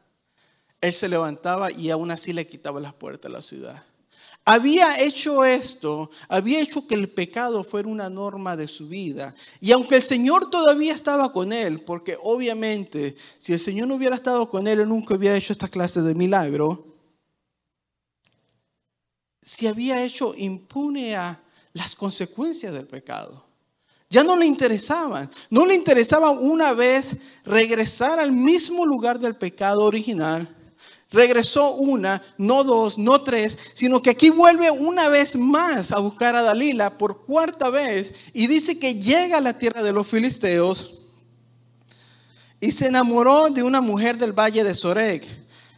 él 0.80 0.92
se 0.92 1.08
levantaba 1.08 1.70
y 1.70 1.90
aún 1.90 2.10
así 2.10 2.32
le 2.32 2.46
quitaba 2.46 2.80
las 2.80 2.94
puertas 2.94 3.30
de 3.30 3.36
la 3.36 3.42
ciudad. 3.42 3.84
Había 4.46 5.00
hecho 5.00 5.42
esto, 5.42 6.10
había 6.28 6.60
hecho 6.60 6.86
que 6.86 6.94
el 6.94 7.08
pecado 7.08 7.64
fuera 7.64 7.88
una 7.88 8.10
norma 8.10 8.56
de 8.56 8.68
su 8.68 8.88
vida. 8.88 9.34
Y 9.58 9.72
aunque 9.72 9.96
el 9.96 10.02
Señor 10.02 10.50
todavía 10.50 10.92
estaba 10.92 11.32
con 11.32 11.52
él, 11.52 11.80
porque 11.80 12.18
obviamente 12.22 13.16
si 13.38 13.54
el 13.54 13.60
Señor 13.60 13.88
no 13.88 13.94
hubiera 13.94 14.16
estado 14.16 14.50
con 14.50 14.66
él, 14.66 14.80
él 14.80 14.88
nunca 14.88 15.14
hubiera 15.14 15.36
hecho 15.36 15.54
esta 15.54 15.68
clase 15.68 16.02
de 16.02 16.14
milagro, 16.14 16.94
se 19.42 19.68
había 19.68 20.04
hecho 20.04 20.34
impune 20.36 21.16
a 21.16 21.42
las 21.72 21.94
consecuencias 21.94 22.74
del 22.74 22.86
pecado. 22.86 23.53
Ya 24.14 24.22
no 24.22 24.36
le 24.36 24.46
interesaban. 24.46 25.28
No 25.50 25.66
le 25.66 25.74
interesaba 25.74 26.30
una 26.30 26.72
vez 26.72 27.16
regresar 27.44 28.20
al 28.20 28.30
mismo 28.30 28.86
lugar 28.86 29.18
del 29.18 29.34
pecado 29.34 29.82
original. 29.82 30.48
Regresó 31.10 31.74
una, 31.74 32.22
no 32.38 32.62
dos, 32.62 32.96
no 32.96 33.22
tres, 33.22 33.58
sino 33.72 34.00
que 34.00 34.10
aquí 34.10 34.30
vuelve 34.30 34.70
una 34.70 35.08
vez 35.08 35.34
más 35.34 35.90
a 35.90 35.98
buscar 35.98 36.36
a 36.36 36.42
Dalila 36.42 36.96
por 36.96 37.24
cuarta 37.24 37.70
vez 37.70 38.14
y 38.32 38.46
dice 38.46 38.78
que 38.78 38.94
llega 38.94 39.38
a 39.38 39.40
la 39.40 39.58
tierra 39.58 39.82
de 39.82 39.92
los 39.92 40.06
filisteos 40.06 40.94
y 42.60 42.70
se 42.70 42.86
enamoró 42.86 43.50
de 43.50 43.64
una 43.64 43.80
mujer 43.80 44.16
del 44.16 44.32
valle 44.32 44.62
de 44.62 44.76
Sorek, 44.76 45.26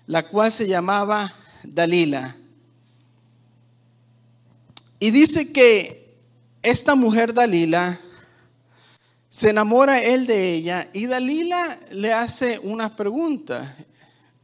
la 0.06 0.28
cual 0.28 0.52
se 0.52 0.66
llamaba 0.66 1.32
Dalila. 1.62 2.36
Y 4.98 5.10
dice 5.10 5.52
que 5.52 6.18
esta 6.62 6.94
mujer 6.94 7.32
Dalila 7.32 7.98
se 9.28 9.50
enamora 9.50 10.02
él 10.02 10.26
de 10.26 10.54
ella 10.54 10.88
y 10.92 11.06
Dalila 11.06 11.78
le 11.92 12.12
hace 12.12 12.58
una 12.60 12.94
pregunta 12.94 13.76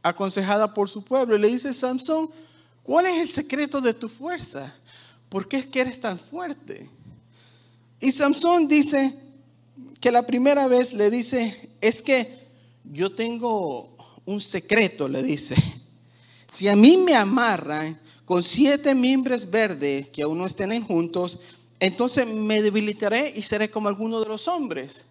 aconsejada 0.01 0.73
por 0.73 0.89
su 0.89 1.03
pueblo. 1.03 1.35
Y 1.35 1.39
le 1.39 1.47
dice, 1.47 1.73
Samson, 1.73 2.29
¿cuál 2.83 3.05
es 3.07 3.19
el 3.19 3.27
secreto 3.27 3.81
de 3.81 3.93
tu 3.93 4.09
fuerza? 4.09 4.75
¿Por 5.29 5.47
qué 5.47 5.57
es 5.57 5.65
que 5.65 5.81
eres 5.81 5.99
tan 5.99 6.19
fuerte? 6.19 6.89
Y 7.99 8.11
Samson 8.11 8.67
dice 8.67 9.15
que 9.99 10.11
la 10.11 10.27
primera 10.27 10.67
vez 10.67 10.93
le 10.93 11.09
dice, 11.09 11.71
es 11.79 12.01
que 12.01 12.43
yo 12.83 13.15
tengo 13.15 13.95
un 14.25 14.41
secreto, 14.41 15.07
le 15.07 15.23
dice. 15.23 15.55
Si 16.51 16.67
a 16.67 16.75
mí 16.75 16.97
me 16.97 17.15
amarran 17.15 17.99
con 18.25 18.43
siete 18.43 18.93
mimbres 18.93 19.49
verdes 19.49 20.09
que 20.09 20.21
aún 20.21 20.37
no 20.37 20.45
estén 20.45 20.83
juntos, 20.83 21.39
entonces 21.83 22.25
me 22.25 22.61
debilitaré 22.61 23.33
y 23.35 23.41
seré 23.41 23.69
como 23.69 23.89
alguno 23.89 24.21
de 24.21 24.27
los 24.29 24.47
hombres. 24.47 25.01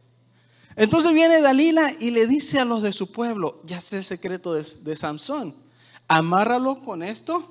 Entonces 0.74 1.12
viene 1.12 1.42
Dalila 1.42 1.92
y 2.00 2.10
le 2.12 2.26
dice 2.26 2.60
a 2.60 2.64
los 2.64 2.80
de 2.80 2.92
su 2.92 3.12
pueblo, 3.12 3.60
ya 3.64 3.78
sé 3.78 3.98
el 3.98 4.06
secreto 4.06 4.54
de, 4.54 4.66
de 4.80 4.96
Samson, 4.96 5.54
amárralo 6.08 6.80
con 6.82 7.02
esto 7.02 7.46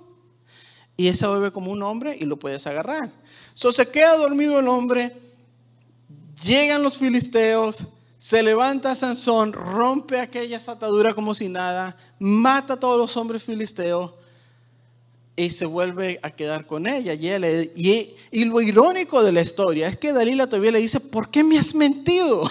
y 0.97 1.07
ese 1.07 1.27
vuelve 1.27 1.51
como 1.51 1.71
un 1.71 1.83
hombre 1.83 2.17
y 2.19 2.25
lo 2.25 2.37
puedes 2.37 2.65
agarrar. 2.65 3.11
So 3.53 3.71
se 3.71 3.87
queda 3.87 4.17
dormido 4.17 4.59
el 4.59 4.67
hombre, 4.67 5.15
llegan 6.43 6.81
los 6.81 6.97
filisteos, 6.97 7.83
se 8.17 8.41
levanta 8.41 8.95
Samson, 8.95 9.53
rompe 9.53 10.19
aquella 10.19 10.57
atadura 10.65 11.13
como 11.13 11.35
si 11.35 11.47
nada, 11.47 11.95
mata 12.17 12.73
a 12.73 12.79
todos 12.79 12.97
los 12.97 13.15
hombres 13.17 13.43
filisteos 13.43 14.13
y 15.35 15.49
se 15.49 15.65
vuelve 15.65 16.19
a 16.21 16.31
quedar 16.31 16.65
con 16.65 16.87
ella. 16.87 17.13
Y, 17.13 18.15
y, 18.31 18.45
lo 18.45 18.61
irónico 18.61 19.23
de 19.23 19.31
la 19.31 19.41
historia 19.41 19.87
es 19.87 19.97
que 19.97 20.13
Dalila 20.13 20.47
todavía 20.47 20.71
le 20.71 20.79
dice, 20.79 20.99
¿por 20.99 21.29
qué 21.29 21.43
me 21.43 21.57
has 21.57 21.73
mentido? 21.73 22.43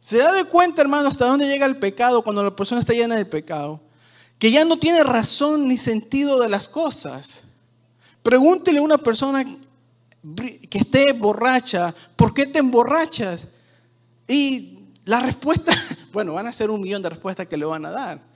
¿Se 0.00 0.18
da 0.18 0.32
de 0.32 0.44
cuenta, 0.44 0.80
hermano, 0.80 1.08
hasta 1.08 1.26
dónde 1.26 1.48
llega 1.48 1.66
el 1.66 1.76
pecado 1.76 2.22
cuando 2.22 2.42
la 2.42 2.54
persona 2.54 2.80
está 2.80 2.92
llena 2.92 3.16
de 3.16 3.26
pecado? 3.26 3.80
Que 4.38 4.50
ya 4.50 4.64
no 4.64 4.78
tiene 4.78 5.02
razón 5.02 5.68
ni 5.68 5.76
sentido 5.76 6.40
de 6.40 6.48
las 6.48 6.68
cosas. 6.68 7.42
Pregúntele 8.22 8.78
a 8.78 8.82
una 8.82 8.98
persona 8.98 9.44
que 10.34 10.78
esté 10.78 11.12
borracha, 11.12 11.94
¿por 12.16 12.32
qué 12.32 12.46
te 12.46 12.58
emborrachas? 12.58 13.48
Y 14.26 14.78
la 15.04 15.20
respuesta, 15.20 15.72
bueno, 16.12 16.34
van 16.34 16.46
a 16.46 16.52
ser 16.52 16.70
un 16.70 16.80
millón 16.80 17.02
de 17.02 17.10
respuestas 17.10 17.46
que 17.46 17.56
le 17.56 17.64
van 17.64 17.84
a 17.86 17.90
dar. 17.90 18.27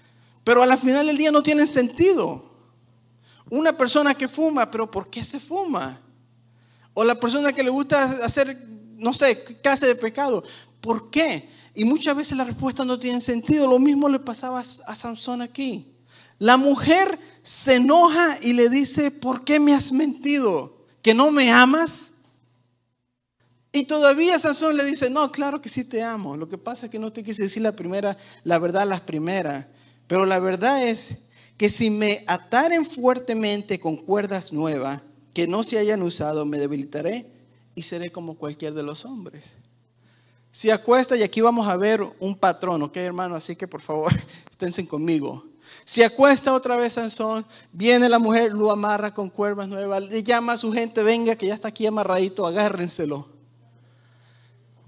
Pero 0.44 0.62
a 0.62 0.66
la 0.66 0.76
final 0.76 1.06
del 1.06 1.16
día 1.16 1.30
no 1.30 1.42
tienen 1.42 1.66
sentido. 1.66 2.50
Una 3.50 3.76
persona 3.76 4.14
que 4.14 4.28
fuma, 4.28 4.70
pero 4.70 4.90
¿por 4.90 5.08
qué 5.10 5.22
se 5.22 5.38
fuma? 5.38 6.00
O 6.94 7.04
la 7.04 7.18
persona 7.18 7.52
que 7.52 7.62
le 7.62 7.70
gusta 7.70 8.04
hacer, 8.24 8.66
no 8.96 9.12
sé, 9.12 9.42
clase 9.62 9.86
de 9.86 9.94
pecado, 9.94 10.42
¿por 10.80 11.10
qué? 11.10 11.48
Y 11.74 11.84
muchas 11.84 12.16
veces 12.16 12.36
la 12.36 12.44
respuesta 12.44 12.84
no 12.84 12.98
tiene 12.98 13.20
sentido. 13.20 13.66
Lo 13.66 13.78
mismo 13.78 14.08
le 14.08 14.18
pasaba 14.18 14.60
a 14.60 14.94
Sansón 14.94 15.42
aquí. 15.42 15.94
La 16.38 16.56
mujer 16.56 17.18
se 17.42 17.76
enoja 17.76 18.36
y 18.42 18.52
le 18.52 18.68
dice, 18.68 19.10
¿por 19.10 19.44
qué 19.44 19.60
me 19.60 19.74
has 19.74 19.92
mentido? 19.92 20.76
¿Que 21.00 21.14
no 21.14 21.30
me 21.30 21.50
amas? 21.50 22.12
Y 23.72 23.84
todavía 23.84 24.38
Sansón 24.38 24.76
le 24.76 24.84
dice, 24.84 25.08
no, 25.08 25.32
claro 25.32 25.62
que 25.62 25.68
sí 25.68 25.84
te 25.84 26.02
amo. 26.02 26.36
Lo 26.36 26.48
que 26.48 26.58
pasa 26.58 26.86
es 26.86 26.92
que 26.92 26.98
no 26.98 27.12
te 27.12 27.22
quise 27.22 27.44
decir 27.44 27.62
la 27.62 27.72
primera, 27.72 28.18
la 28.44 28.58
verdad 28.58 28.86
las 28.86 29.00
primeras. 29.00 29.66
Pero 30.12 30.26
la 30.26 30.40
verdad 30.40 30.86
es 30.86 31.14
que 31.56 31.70
si 31.70 31.88
me 31.88 32.22
ataren 32.26 32.84
fuertemente 32.84 33.80
con 33.80 33.96
cuerdas 33.96 34.52
nuevas 34.52 35.00
que 35.32 35.46
no 35.46 35.62
se 35.62 35.78
hayan 35.78 36.02
usado, 36.02 36.44
me 36.44 36.58
debilitaré 36.58 37.32
y 37.74 37.80
seré 37.80 38.12
como 38.12 38.36
cualquier 38.36 38.74
de 38.74 38.82
los 38.82 39.06
hombres. 39.06 39.56
Si 40.50 40.68
acuesta, 40.68 41.16
y 41.16 41.22
aquí 41.22 41.40
vamos 41.40 41.66
a 41.66 41.78
ver 41.78 42.02
un 42.20 42.36
patrón, 42.36 42.82
¿ok, 42.82 42.94
hermano? 42.98 43.36
Así 43.36 43.56
que 43.56 43.66
por 43.66 43.80
favor, 43.80 44.12
esténse 44.50 44.86
conmigo. 44.86 45.46
Si 45.82 46.02
acuesta 46.02 46.52
otra 46.52 46.76
vez 46.76 46.92
Sansón, 46.92 47.46
viene 47.72 48.06
la 48.10 48.18
mujer, 48.18 48.52
lo 48.52 48.70
amarra 48.70 49.14
con 49.14 49.30
cuerdas 49.30 49.66
nuevas, 49.66 50.02
le 50.02 50.22
llama 50.22 50.52
a 50.52 50.58
su 50.58 50.74
gente, 50.74 51.02
venga 51.02 51.36
que 51.36 51.46
ya 51.46 51.54
está 51.54 51.68
aquí 51.68 51.86
amarradito, 51.86 52.46
agárrenselo. 52.46 53.30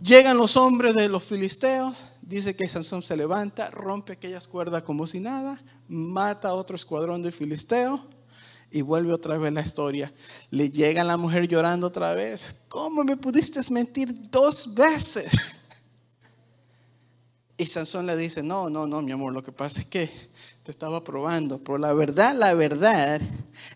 Llegan 0.03 0.37
los 0.37 0.55
hombres 0.59 0.95
de 0.95 1.09
los 1.09 1.25
filisteos, 1.25 2.05
dice 2.27 2.57
que 2.57 2.69
Sansón 2.69 3.03
se 3.03 3.17
levanta, 3.17 3.71
rompe 3.71 4.15
aquellas 4.15 4.49
cuerdas 4.49 4.83
como 4.83 5.07
si 5.07 5.21
nada, 5.21 5.63
mata 5.89 6.49
a 6.49 6.55
otro 6.55 6.77
escuadrón 6.77 7.23
de 7.23 7.33
filisteos 7.33 8.01
y 8.71 8.83
vuelve 8.83 9.13
otra 9.13 9.37
vez 9.37 9.53
la 9.53 9.61
historia. 9.61 10.13
Le 10.51 10.71
llega 10.71 11.05
la 11.05 11.17
mujer 11.17 11.47
llorando 11.47 11.87
otra 11.87 12.15
vez. 12.15 12.57
¿Cómo 12.69 13.05
me 13.05 13.17
pudiste 13.17 13.61
mentir 13.71 14.31
dos 14.31 14.73
veces? 14.73 15.33
Y 17.57 17.67
Sansón 17.67 18.05
le 18.07 18.17
dice, 18.17 18.43
no, 18.43 18.69
no, 18.69 18.85
no, 18.85 19.01
mi 19.01 19.13
amor, 19.13 19.33
lo 19.33 19.41
que 19.41 19.53
pasa 19.53 19.79
es 19.79 19.87
que 19.87 20.11
te 20.65 20.73
estaba 20.73 21.05
probando. 21.05 21.63
Pero 21.63 21.79
la 21.79 21.93
verdad, 21.93 22.35
la 22.35 22.53
verdad 22.55 23.21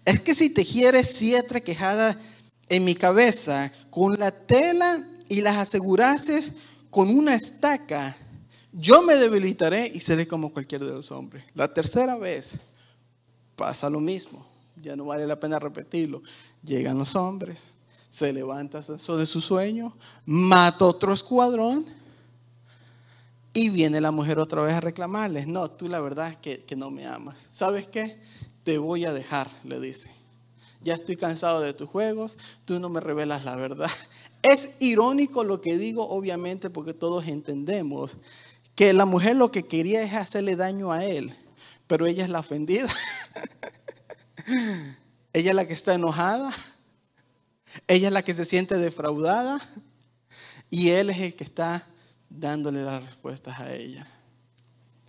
es 0.04 0.18
que 0.18 0.34
si 0.34 0.50
te 0.50 0.64
gieres 0.64 1.14
siete 1.14 1.62
quejadas 1.62 2.16
en 2.68 2.84
mi 2.84 2.96
cabeza 2.96 3.70
con 3.88 4.18
la 4.18 4.32
tela 4.32 5.06
y 5.28 5.42
las 5.42 5.58
asegurases 5.58 6.54
con 6.90 7.16
una 7.16 7.36
estaca, 7.36 8.16
yo 8.72 9.02
me 9.02 9.16
debilitaré 9.16 9.90
y 9.92 10.00
seré 10.00 10.26
como 10.26 10.52
cualquier 10.52 10.84
de 10.84 10.92
los 10.92 11.10
hombres. 11.10 11.44
La 11.54 11.72
tercera 11.72 12.16
vez 12.16 12.58
pasa 13.56 13.88
lo 13.88 14.00
mismo. 14.00 14.46
Ya 14.80 14.94
no 14.94 15.06
vale 15.06 15.26
la 15.26 15.38
pena 15.38 15.58
repetirlo. 15.58 16.22
Llegan 16.62 16.98
los 16.98 17.16
hombres, 17.16 17.74
se 18.10 18.32
levanta 18.32 18.80
de 18.80 19.26
su 19.26 19.40
sueño, 19.40 19.96
mata 20.24 20.84
otro 20.84 21.12
escuadrón 21.12 21.86
y 23.52 23.70
viene 23.70 24.00
la 24.00 24.10
mujer 24.10 24.38
otra 24.38 24.62
vez 24.62 24.74
a 24.74 24.80
reclamarles. 24.80 25.46
No, 25.46 25.70
tú 25.70 25.88
la 25.88 26.00
verdad 26.00 26.28
es 26.28 26.36
que, 26.36 26.58
que 26.60 26.76
no 26.76 26.90
me 26.90 27.06
amas. 27.06 27.48
¿Sabes 27.50 27.86
qué? 27.86 28.16
Te 28.62 28.78
voy 28.78 29.04
a 29.04 29.12
dejar, 29.12 29.50
le 29.64 29.80
dice. 29.80 30.10
Ya 30.82 30.94
estoy 30.94 31.16
cansado 31.16 31.60
de 31.60 31.72
tus 31.72 31.88
juegos, 31.88 32.38
tú 32.64 32.78
no 32.78 32.88
me 32.88 33.00
revelas 33.00 33.44
la 33.44 33.56
verdad. 33.56 33.90
Es 34.40 34.76
irónico 34.78 35.42
lo 35.42 35.60
que 35.60 35.76
digo, 35.76 36.08
obviamente, 36.08 36.70
porque 36.70 36.94
todos 36.94 37.26
entendemos 37.26 38.18
que 38.78 38.92
la 38.92 39.06
mujer 39.06 39.34
lo 39.34 39.50
que 39.50 39.66
quería 39.66 40.04
es 40.04 40.14
hacerle 40.14 40.54
daño 40.54 40.92
a 40.92 41.04
él, 41.04 41.36
pero 41.88 42.06
ella 42.06 42.22
es 42.22 42.30
la 42.30 42.38
ofendida. 42.38 42.86
ella 45.32 45.50
es 45.50 45.56
la 45.56 45.66
que 45.66 45.72
está 45.72 45.94
enojada. 45.94 46.52
Ella 47.88 48.06
es 48.06 48.14
la 48.14 48.22
que 48.22 48.34
se 48.34 48.44
siente 48.44 48.78
defraudada. 48.78 49.60
Y 50.70 50.90
él 50.90 51.10
es 51.10 51.18
el 51.18 51.34
que 51.34 51.42
está 51.42 51.88
dándole 52.30 52.84
las 52.84 53.02
respuestas 53.02 53.58
a 53.58 53.74
ella. 53.74 54.06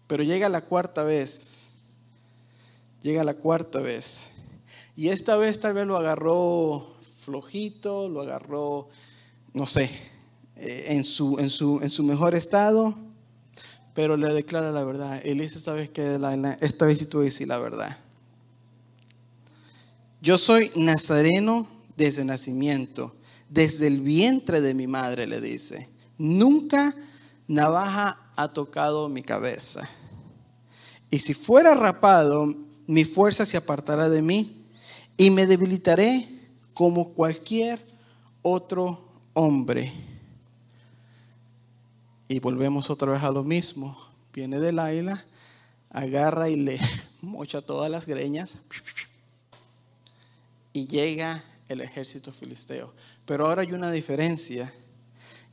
Pero 0.07 0.23
llega 0.23 0.49
la 0.49 0.61
cuarta 0.61 1.03
vez. 1.03 1.75
Llega 3.03 3.23
la 3.23 3.35
cuarta 3.35 3.81
vez. 3.81 4.31
Y 4.95 5.09
esta 5.09 5.37
vez 5.37 5.59
tal 5.59 5.75
vez 5.75 5.85
lo 5.85 5.95
agarró 5.95 6.95
flojito, 7.19 8.09
lo 8.09 8.21
agarró 8.21 8.89
no 9.53 9.67
sé, 9.67 9.91
eh, 10.55 10.85
en, 10.87 11.03
su, 11.03 11.37
en, 11.37 11.51
su, 11.51 11.79
en 11.83 11.91
su 11.91 12.03
mejor 12.03 12.33
estado, 12.33 13.08
pero 13.93 14.17
le 14.17 14.33
declara 14.33 14.71
la 14.71 14.83
verdad. 14.83 15.21
Él 15.23 15.47
¿sabes 15.49 15.89
qué? 15.89 16.19
esta 16.61 16.85
vez 16.85 16.99
sí 16.99 17.05
tú 17.05 17.19
decir 17.19 17.47
la 17.47 17.57
verdad. 17.57 17.97
Yo 20.21 20.37
soy 20.37 20.71
nazareno 20.75 21.67
desde 21.95 22.25
nacimiento, 22.25 23.15
desde 23.49 23.87
el 23.87 24.01
vientre 24.01 24.61
de 24.61 24.73
mi 24.73 24.87
madre, 24.87 25.27
le 25.27 25.39
dice. 25.39 25.87
Nunca 26.17 26.93
navaja 27.47 28.31
ha 28.35 28.47
tocado 28.53 29.09
mi 29.09 29.23
cabeza. 29.23 29.89
Y 31.09 31.19
si 31.19 31.33
fuera 31.33 31.73
rapado, 31.73 32.53
mi 32.87 33.05
fuerza 33.05 33.45
se 33.45 33.57
apartará 33.57 34.09
de 34.09 34.21
mí 34.21 34.65
y 35.17 35.29
me 35.29 35.45
debilitaré 35.45 36.27
como 36.73 37.13
cualquier 37.13 37.85
otro 38.41 39.09
hombre. 39.33 39.91
Y 42.29 42.39
volvemos 42.39 42.89
otra 42.89 43.11
vez 43.11 43.23
a 43.23 43.31
lo 43.31 43.43
mismo. 43.43 43.97
Viene 44.33 44.61
de 44.61 44.71
Laila, 44.71 45.25
agarra 45.89 46.49
y 46.49 46.55
le 46.55 46.79
mocha 47.21 47.61
todas 47.61 47.91
las 47.91 48.05
greñas 48.05 48.57
y 50.71 50.87
llega 50.87 51.43
el 51.67 51.81
ejército 51.81 52.31
filisteo. 52.31 52.93
Pero 53.25 53.47
ahora 53.47 53.63
hay 53.63 53.73
una 53.73 53.91
diferencia 53.91 54.73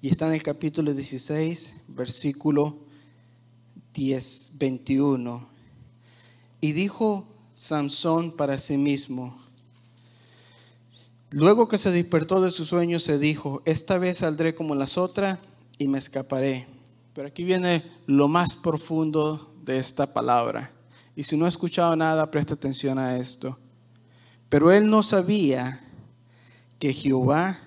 y 0.01 0.09
está 0.11 0.29
en 0.29 0.35
el 0.35 0.43
capítulo 0.43 0.95
16, 0.95 1.83
versículo 1.89 2.79
10, 3.95 4.53
21. 4.55 5.49
Y 6.61 6.73
dijo 6.73 7.27
Sansón 7.55 8.37
para 8.37 8.59
sí 8.59 8.77
mismo, 8.77 9.45
Luego 11.31 11.67
que 11.67 11.77
se 11.77 11.91
despertó 11.91 12.41
de 12.41 12.53
su 12.53 12.65
sueño, 12.65 13.01
se 13.01 13.19
dijo, 13.19 13.61
esta 13.65 13.99
vez 13.99 14.19
saldré 14.19 14.55
como 14.55 14.77
las 14.77 14.97
otras 14.97 15.39
y 15.79 15.89
me 15.89 15.99
escaparé. 15.99 16.67
Pero 17.15 17.29
aquí 17.29 17.45
viene 17.45 17.85
lo 18.07 18.29
más 18.29 18.55
profundo 18.55 19.55
de 19.63 19.79
esta 19.79 20.13
palabra. 20.13 20.73
Y 21.15 21.23
si 21.23 21.37
no 21.37 21.47
ha 21.47 21.49
escuchado 21.49 21.97
nada, 21.97 22.31
presta 22.31 22.55
atención 22.55 22.99
a 22.99 23.17
esto. 23.17 23.59
Pero 24.49 24.71
él 24.71 24.87
no 24.87 25.03
sabía 25.03 25.81
que 26.79 26.93
Jehová 26.93 27.59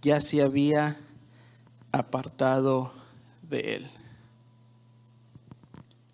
ya 0.00 0.20
se 0.20 0.42
había 0.42 0.98
apartado 1.92 2.92
de 3.42 3.76
él. 3.76 3.90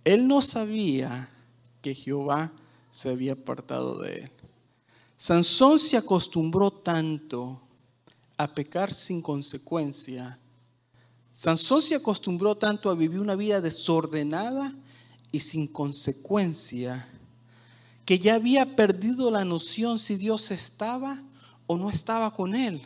Él 0.04 0.26
no 0.26 0.42
sabía 0.42 1.30
que 1.82 1.94
Jehová 1.94 2.52
se 2.90 3.10
había 3.10 3.32
apartado 3.32 3.98
de 3.98 4.20
él. 4.20 4.30
Sansón 5.16 5.78
se 5.78 5.96
acostumbró 5.96 6.70
tanto 6.70 7.60
a 8.36 8.48
pecar 8.52 8.92
sin 8.92 9.20
consecuencia. 9.20 10.38
Sansón 11.40 11.80
se 11.80 11.94
acostumbró 11.94 12.54
tanto 12.54 12.90
a 12.90 12.94
vivir 12.94 13.18
una 13.18 13.34
vida 13.34 13.62
desordenada 13.62 14.74
y 15.32 15.40
sin 15.40 15.66
consecuencia, 15.66 17.08
que 18.04 18.18
ya 18.18 18.34
había 18.34 18.76
perdido 18.76 19.30
la 19.30 19.42
noción 19.42 19.98
si 19.98 20.16
Dios 20.16 20.50
estaba 20.50 21.22
o 21.66 21.78
no 21.78 21.88
estaba 21.88 22.36
con 22.36 22.54
él. 22.54 22.82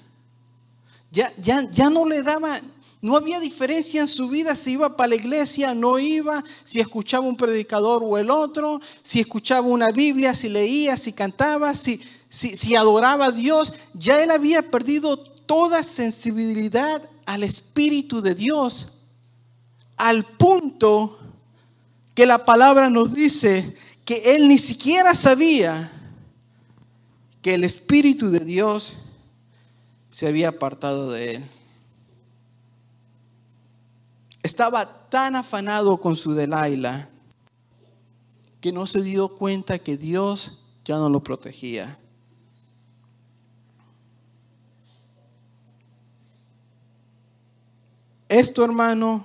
Ya, 1.10 1.34
ya, 1.36 1.68
ya 1.72 1.90
no 1.90 2.08
le 2.08 2.22
daba, 2.22 2.60
no 3.02 3.16
había 3.16 3.40
diferencia 3.40 4.02
en 4.02 4.06
su 4.06 4.28
vida 4.28 4.54
si 4.54 4.74
iba 4.74 4.96
para 4.96 5.08
la 5.08 5.16
iglesia, 5.16 5.74
no 5.74 5.98
iba, 5.98 6.44
si 6.62 6.78
escuchaba 6.78 7.26
un 7.26 7.36
predicador 7.36 8.04
o 8.04 8.18
el 8.18 8.30
otro, 8.30 8.80
si 9.02 9.18
escuchaba 9.18 9.66
una 9.66 9.90
Biblia, 9.90 10.32
si 10.32 10.48
leía, 10.48 10.96
si 10.96 11.12
cantaba, 11.12 11.74
si, 11.74 12.00
si, 12.28 12.76
adoraba 12.76 13.26
a 13.26 13.32
Dios, 13.32 13.72
ya 13.94 14.22
él 14.22 14.30
había 14.30 14.70
perdido 14.70 15.16
toda 15.16 15.82
sensibilidad 15.82 17.02
al 17.26 17.42
Espíritu 17.42 18.20
de 18.20 18.34
Dios, 18.34 18.88
al 19.96 20.24
punto 20.24 21.18
que 22.14 22.26
la 22.26 22.44
palabra 22.44 22.90
nos 22.90 23.14
dice 23.14 23.76
que 24.04 24.34
él 24.34 24.48
ni 24.48 24.58
siquiera 24.58 25.14
sabía 25.14 25.90
que 27.42 27.54
el 27.54 27.64
Espíritu 27.64 28.30
de 28.30 28.40
Dios 28.40 28.94
se 30.08 30.26
había 30.26 30.48
apartado 30.48 31.10
de 31.10 31.36
él. 31.36 31.44
Estaba 34.42 35.08
tan 35.08 35.36
afanado 35.36 35.96
con 35.98 36.16
su 36.16 36.34
Delaila 36.34 37.08
que 38.60 38.72
no 38.72 38.86
se 38.86 39.02
dio 39.02 39.28
cuenta 39.28 39.78
que 39.78 39.96
Dios 39.96 40.58
ya 40.84 40.96
no 40.96 41.08
lo 41.08 41.22
protegía. 41.22 41.98
Esto, 48.34 48.64
hermano, 48.64 49.24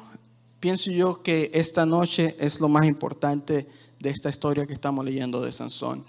pienso 0.59 0.91
yo 0.91 1.23
que 1.23 1.49
esta 1.51 1.83
noche 1.83 2.35
es 2.39 2.59
lo 2.59 2.69
más 2.69 2.85
importante 2.85 3.67
de 3.99 4.09
esta 4.11 4.29
historia 4.29 4.67
que 4.67 4.73
estamos 4.73 5.03
leyendo 5.03 5.41
de 5.41 5.51
Sansón. 5.51 6.05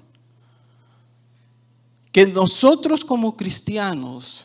Que 2.12 2.26
nosotros 2.26 3.02
como 3.02 3.38
cristianos 3.38 4.44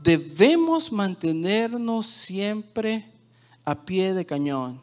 debemos 0.00 0.92
mantenernos 0.92 2.06
siempre 2.06 3.10
a 3.64 3.84
pie 3.84 4.14
de 4.14 4.24
cañón, 4.24 4.80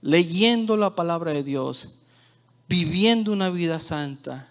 leyendo 0.00 0.78
la 0.78 0.94
palabra 0.94 1.34
de 1.34 1.42
Dios, 1.42 1.90
viviendo 2.66 3.32
una 3.34 3.50
vida 3.50 3.78
santa. 3.78 4.48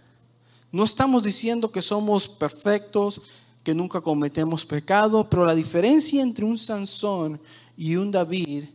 No 0.71 0.83
estamos 0.83 1.23
diciendo 1.23 1.71
que 1.71 1.81
somos 1.81 2.27
perfectos, 2.27 3.19
que 3.63 3.73
nunca 3.73 3.99
cometemos 3.99 4.63
pecado, 4.63 5.27
pero 5.27 5.43
la 5.43 5.55
diferencia 5.55 6.21
entre 6.21 6.45
un 6.45 6.59
Sansón 6.59 7.41
y 7.79 7.95
un 7.95 8.11
David 8.11 8.65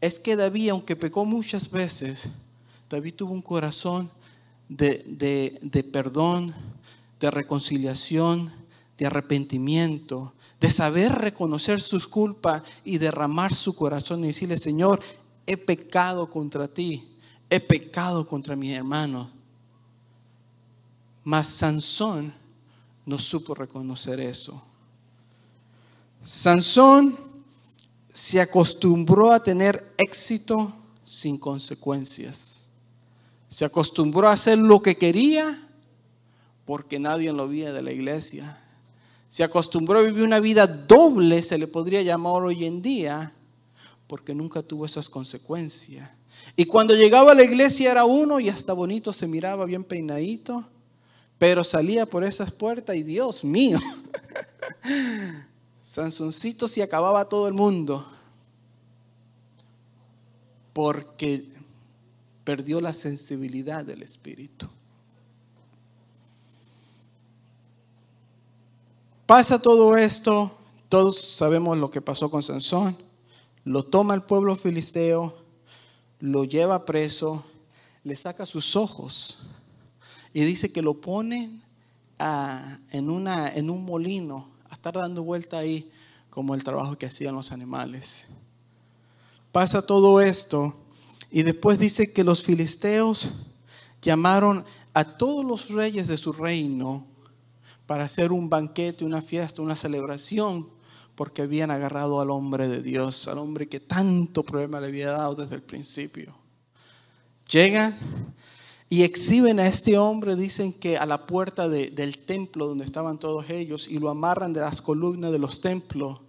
es 0.00 0.18
que 0.18 0.36
David, 0.36 0.70
aunque 0.70 0.96
pecó 0.96 1.26
muchas 1.26 1.70
veces, 1.70 2.30
David 2.88 3.12
tuvo 3.12 3.34
un 3.34 3.42
corazón 3.42 4.10
de, 4.70 5.58
de 5.60 5.84
perdón, 5.84 6.54
de 7.20 7.30
reconciliación, 7.30 8.50
de 8.96 9.04
arrepentimiento, 9.04 10.32
de 10.58 10.70
saber 10.70 11.12
reconocer 11.12 11.82
sus 11.82 12.08
culpas 12.08 12.62
y 12.86 12.96
derramar 12.96 13.52
su 13.52 13.76
corazón 13.76 14.24
y 14.24 14.28
decirle, 14.28 14.56
Señor, 14.56 14.98
he 15.44 15.58
pecado 15.58 16.30
contra 16.30 16.66
ti, 16.66 17.06
he 17.50 17.60
pecado 17.60 18.26
contra 18.26 18.56
mis 18.56 18.74
hermanos. 18.74 19.28
Mas 21.22 21.48
Sansón 21.48 22.32
no 23.04 23.18
supo 23.18 23.54
reconocer 23.54 24.20
eso. 24.20 24.62
Sansón 26.22 27.23
se 28.14 28.40
acostumbró 28.40 29.32
a 29.32 29.42
tener 29.42 29.92
éxito 29.98 30.72
sin 31.04 31.36
consecuencias. 31.36 32.68
Se 33.48 33.64
acostumbró 33.64 34.28
a 34.28 34.32
hacer 34.32 34.56
lo 34.56 34.80
que 34.80 34.96
quería 34.96 35.60
porque 36.64 37.00
nadie 37.00 37.32
lo 37.32 37.48
veía 37.48 37.72
de 37.72 37.82
la 37.82 37.90
iglesia. 37.90 38.56
Se 39.28 39.42
acostumbró 39.42 39.98
a 39.98 40.02
vivir 40.02 40.22
una 40.22 40.38
vida 40.38 40.68
doble, 40.68 41.42
se 41.42 41.58
le 41.58 41.66
podría 41.66 42.02
llamar 42.02 42.42
hoy 42.42 42.64
en 42.64 42.80
día, 42.80 43.32
porque 44.06 44.32
nunca 44.32 44.62
tuvo 44.62 44.86
esas 44.86 45.08
consecuencias. 45.08 46.08
Y 46.54 46.66
cuando 46.66 46.94
llegaba 46.94 47.32
a 47.32 47.34
la 47.34 47.42
iglesia 47.42 47.90
era 47.90 48.04
uno 48.04 48.38
y 48.38 48.48
hasta 48.48 48.72
bonito 48.72 49.12
se 49.12 49.26
miraba 49.26 49.64
bien 49.64 49.82
peinadito, 49.82 50.64
pero 51.36 51.64
salía 51.64 52.06
por 52.06 52.22
esas 52.22 52.52
puertas 52.52 52.94
y 52.94 53.02
Dios 53.02 53.42
mío, 53.42 53.80
Sansoncito 55.84 56.66
se 56.66 56.82
acababa 56.82 57.28
todo 57.28 57.46
el 57.46 57.52
mundo 57.52 58.06
porque 60.72 61.46
perdió 62.42 62.80
la 62.80 62.94
sensibilidad 62.94 63.84
del 63.84 64.02
espíritu. 64.02 64.66
Pasa 69.26 69.60
todo 69.60 69.94
esto, 69.94 70.56
todos 70.88 71.20
sabemos 71.20 71.76
lo 71.76 71.90
que 71.90 72.00
pasó 72.00 72.30
con 72.30 72.42
Sansón, 72.42 72.96
lo 73.64 73.84
toma 73.84 74.14
el 74.14 74.22
pueblo 74.22 74.56
filisteo, 74.56 75.36
lo 76.18 76.44
lleva 76.44 76.86
preso, 76.86 77.44
le 78.04 78.16
saca 78.16 78.46
sus 78.46 78.74
ojos 78.74 79.38
y 80.32 80.44
dice 80.44 80.72
que 80.72 80.80
lo 80.80 80.94
ponen 80.94 81.62
en, 82.90 83.10
una, 83.10 83.50
en 83.50 83.68
un 83.68 83.84
molino 83.84 84.53
estar 84.74 84.94
dando 84.94 85.22
vuelta 85.22 85.58
ahí 85.58 85.90
como 86.30 86.54
el 86.54 86.64
trabajo 86.64 86.98
que 86.98 87.06
hacían 87.06 87.34
los 87.34 87.52
animales. 87.52 88.28
Pasa 89.52 89.86
todo 89.86 90.20
esto 90.20 90.74
y 91.30 91.42
después 91.42 91.78
dice 91.78 92.12
que 92.12 92.24
los 92.24 92.42
filisteos 92.42 93.30
llamaron 94.02 94.64
a 94.92 95.16
todos 95.16 95.44
los 95.44 95.70
reyes 95.70 96.06
de 96.06 96.16
su 96.16 96.32
reino 96.32 97.06
para 97.86 98.04
hacer 98.04 98.32
un 98.32 98.48
banquete, 98.48 99.04
una 99.04 99.22
fiesta, 99.22 99.62
una 99.62 99.76
celebración 99.76 100.68
porque 101.14 101.42
habían 101.42 101.70
agarrado 101.70 102.20
al 102.20 102.30
hombre 102.30 102.68
de 102.68 102.82
Dios, 102.82 103.28
al 103.28 103.38
hombre 103.38 103.68
que 103.68 103.80
tanto 103.80 104.42
problema 104.42 104.80
le 104.80 104.88
había 104.88 105.10
dado 105.10 105.34
desde 105.34 105.54
el 105.54 105.62
principio. 105.62 106.34
Llegan 107.48 107.96
y 108.94 109.02
exhiben 109.02 109.58
a 109.58 109.66
este 109.66 109.98
hombre, 109.98 110.36
dicen 110.36 110.72
que 110.72 110.96
a 110.96 111.04
la 111.04 111.26
puerta 111.26 111.68
del 111.68 112.16
templo 112.18 112.68
donde 112.68 112.84
estaban 112.84 113.18
todos 113.18 113.50
ellos, 113.50 113.88
y 113.88 113.98
lo 113.98 114.08
amarran 114.08 114.52
de 114.52 114.60
las 114.60 114.80
columnas 114.80 115.32
de 115.32 115.40
los 115.40 115.60
templos, 115.60 116.20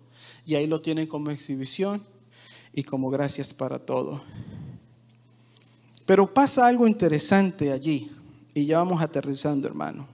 y 0.48 0.56
ahí 0.56 0.66
lo 0.66 0.82
tienen 0.82 1.06
como 1.06 1.30
exhibición 1.30 2.02
y 2.74 2.82
como 2.82 3.12
gracias 3.12 3.54
para 3.54 3.78
todo. 3.78 4.24
Pero 6.08 6.34
pasa 6.34 6.66
algo 6.66 6.88
interesante 6.88 7.72
allí, 7.72 8.10
y 8.56 8.66
ya 8.66 8.80
vamos 8.80 9.00
aterrizando, 9.00 9.68
hermano 9.68 10.08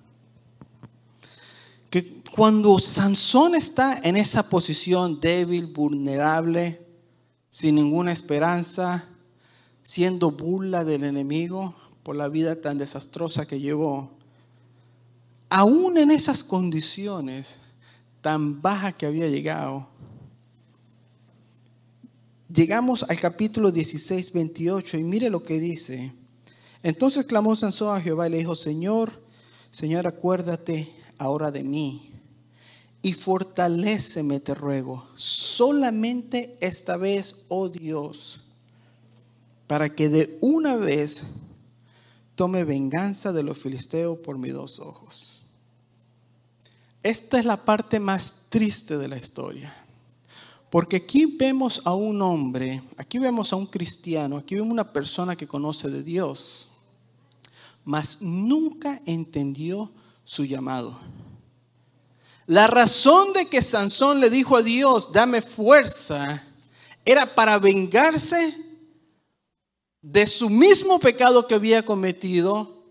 que 1.89 2.21
cuando 2.35 2.79
Sansón 2.79 3.55
está 3.55 4.01
en 4.03 4.17
esa 4.17 4.49
posición 4.49 5.21
débil, 5.21 5.67
vulnerable, 5.67 6.85
sin 7.49 7.75
ninguna 7.75 8.11
esperanza, 8.11 9.05
siendo 9.83 10.31
burla 10.31 10.83
del 10.83 11.05
enemigo 11.05 11.75
por 12.03 12.15
la 12.15 12.27
vida 12.29 12.59
tan 12.59 12.77
desastrosa 12.77 13.45
que 13.45 13.59
llevó, 13.59 14.11
aún 15.49 15.97
en 15.97 16.11
esas 16.11 16.43
condiciones 16.43 17.57
tan 18.21 18.61
bajas 18.61 18.95
que 18.95 19.05
había 19.05 19.27
llegado, 19.27 19.87
llegamos 22.53 23.03
al 23.03 23.19
capítulo 23.19 23.71
16, 23.71 24.33
28 24.33 24.97
y 24.97 25.03
mire 25.03 25.29
lo 25.29 25.43
que 25.43 25.59
dice. 25.59 26.13
Entonces 26.83 27.25
clamó 27.25 27.55
Sansón 27.55 27.95
a 27.95 28.01
Jehová 28.01 28.27
y 28.27 28.31
le 28.31 28.37
dijo, 28.37 28.55
Señor, 28.55 29.21
Señor, 29.69 30.07
acuérdate 30.07 30.93
ahora 31.17 31.51
de 31.51 31.63
mí 31.63 32.11
y 33.01 33.13
fortaléceme, 33.13 34.39
te 34.39 34.53
ruego, 34.53 35.07
solamente 35.15 36.57
esta 36.61 36.97
vez, 36.97 37.35
oh 37.47 37.67
Dios, 37.67 38.41
para 39.65 39.89
que 39.89 40.09
de 40.09 40.37
una 40.41 40.75
vez 40.75 41.23
tome 42.41 42.63
venganza 42.63 43.31
de 43.31 43.43
los 43.43 43.59
filisteos 43.59 44.17
por 44.17 44.39
mis 44.39 44.51
dos 44.51 44.79
ojos. 44.79 45.39
Esta 47.03 47.37
es 47.37 47.45
la 47.45 47.55
parte 47.55 47.99
más 47.99 48.47
triste 48.49 48.97
de 48.97 49.07
la 49.07 49.15
historia. 49.15 49.71
Porque 50.71 50.95
aquí 50.95 51.27
vemos 51.37 51.83
a 51.85 51.93
un 51.93 52.19
hombre, 52.23 52.81
aquí 52.97 53.19
vemos 53.19 53.53
a 53.53 53.57
un 53.57 53.67
cristiano, 53.67 54.37
aquí 54.37 54.55
vemos 54.55 54.71
una 54.71 54.91
persona 54.91 55.35
que 55.35 55.45
conoce 55.45 55.87
de 55.89 56.01
Dios, 56.01 56.67
mas 57.85 58.17
nunca 58.21 59.03
entendió 59.05 59.91
su 60.23 60.43
llamado. 60.43 60.99
La 62.47 62.65
razón 62.65 63.33
de 63.33 63.45
que 63.45 63.61
Sansón 63.61 64.19
le 64.19 64.31
dijo 64.31 64.57
a 64.57 64.63
Dios, 64.63 65.13
dame 65.13 65.43
fuerza, 65.43 66.43
era 67.05 67.27
para 67.27 67.59
vengarse 67.59 68.70
de 70.01 70.25
su 70.27 70.49
mismo 70.49 70.99
pecado 70.99 71.47
que 71.47 71.55
había 71.55 71.83
cometido 71.83 72.81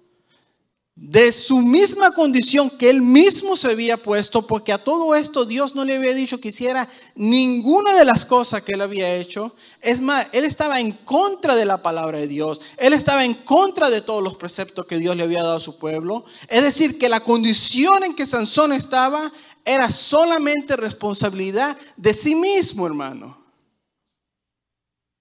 de 1.00 1.32
su 1.32 1.60
misma 1.60 2.10
condición 2.10 2.68
que 2.68 2.90
él 2.90 3.00
mismo 3.00 3.56
se 3.56 3.68
había 3.68 3.96
puesto, 3.96 4.46
porque 4.46 4.70
a 4.70 4.84
todo 4.84 5.14
esto 5.14 5.46
Dios 5.46 5.74
no 5.74 5.82
le 5.82 5.96
había 5.96 6.12
dicho 6.12 6.38
que 6.38 6.48
hiciera 6.48 6.90
ninguna 7.14 7.96
de 7.96 8.04
las 8.04 8.26
cosas 8.26 8.60
que 8.60 8.74
él 8.74 8.82
había 8.82 9.16
hecho. 9.16 9.54
Es 9.80 10.02
más, 10.02 10.26
él 10.32 10.44
estaba 10.44 10.78
en 10.78 10.92
contra 10.92 11.56
de 11.56 11.64
la 11.64 11.82
palabra 11.82 12.18
de 12.18 12.26
Dios, 12.26 12.60
él 12.76 12.92
estaba 12.92 13.24
en 13.24 13.32
contra 13.32 13.88
de 13.88 14.02
todos 14.02 14.22
los 14.22 14.36
preceptos 14.36 14.84
que 14.84 14.98
Dios 14.98 15.16
le 15.16 15.22
había 15.22 15.42
dado 15.42 15.56
a 15.56 15.60
su 15.60 15.78
pueblo. 15.78 16.26
Es 16.48 16.60
decir, 16.60 16.98
que 16.98 17.08
la 17.08 17.20
condición 17.20 18.04
en 18.04 18.14
que 18.14 18.26
Sansón 18.26 18.74
estaba 18.74 19.32
era 19.64 19.88
solamente 19.88 20.76
responsabilidad 20.76 21.78
de 21.96 22.12
sí 22.12 22.34
mismo, 22.34 22.86
hermano. 22.86 23.39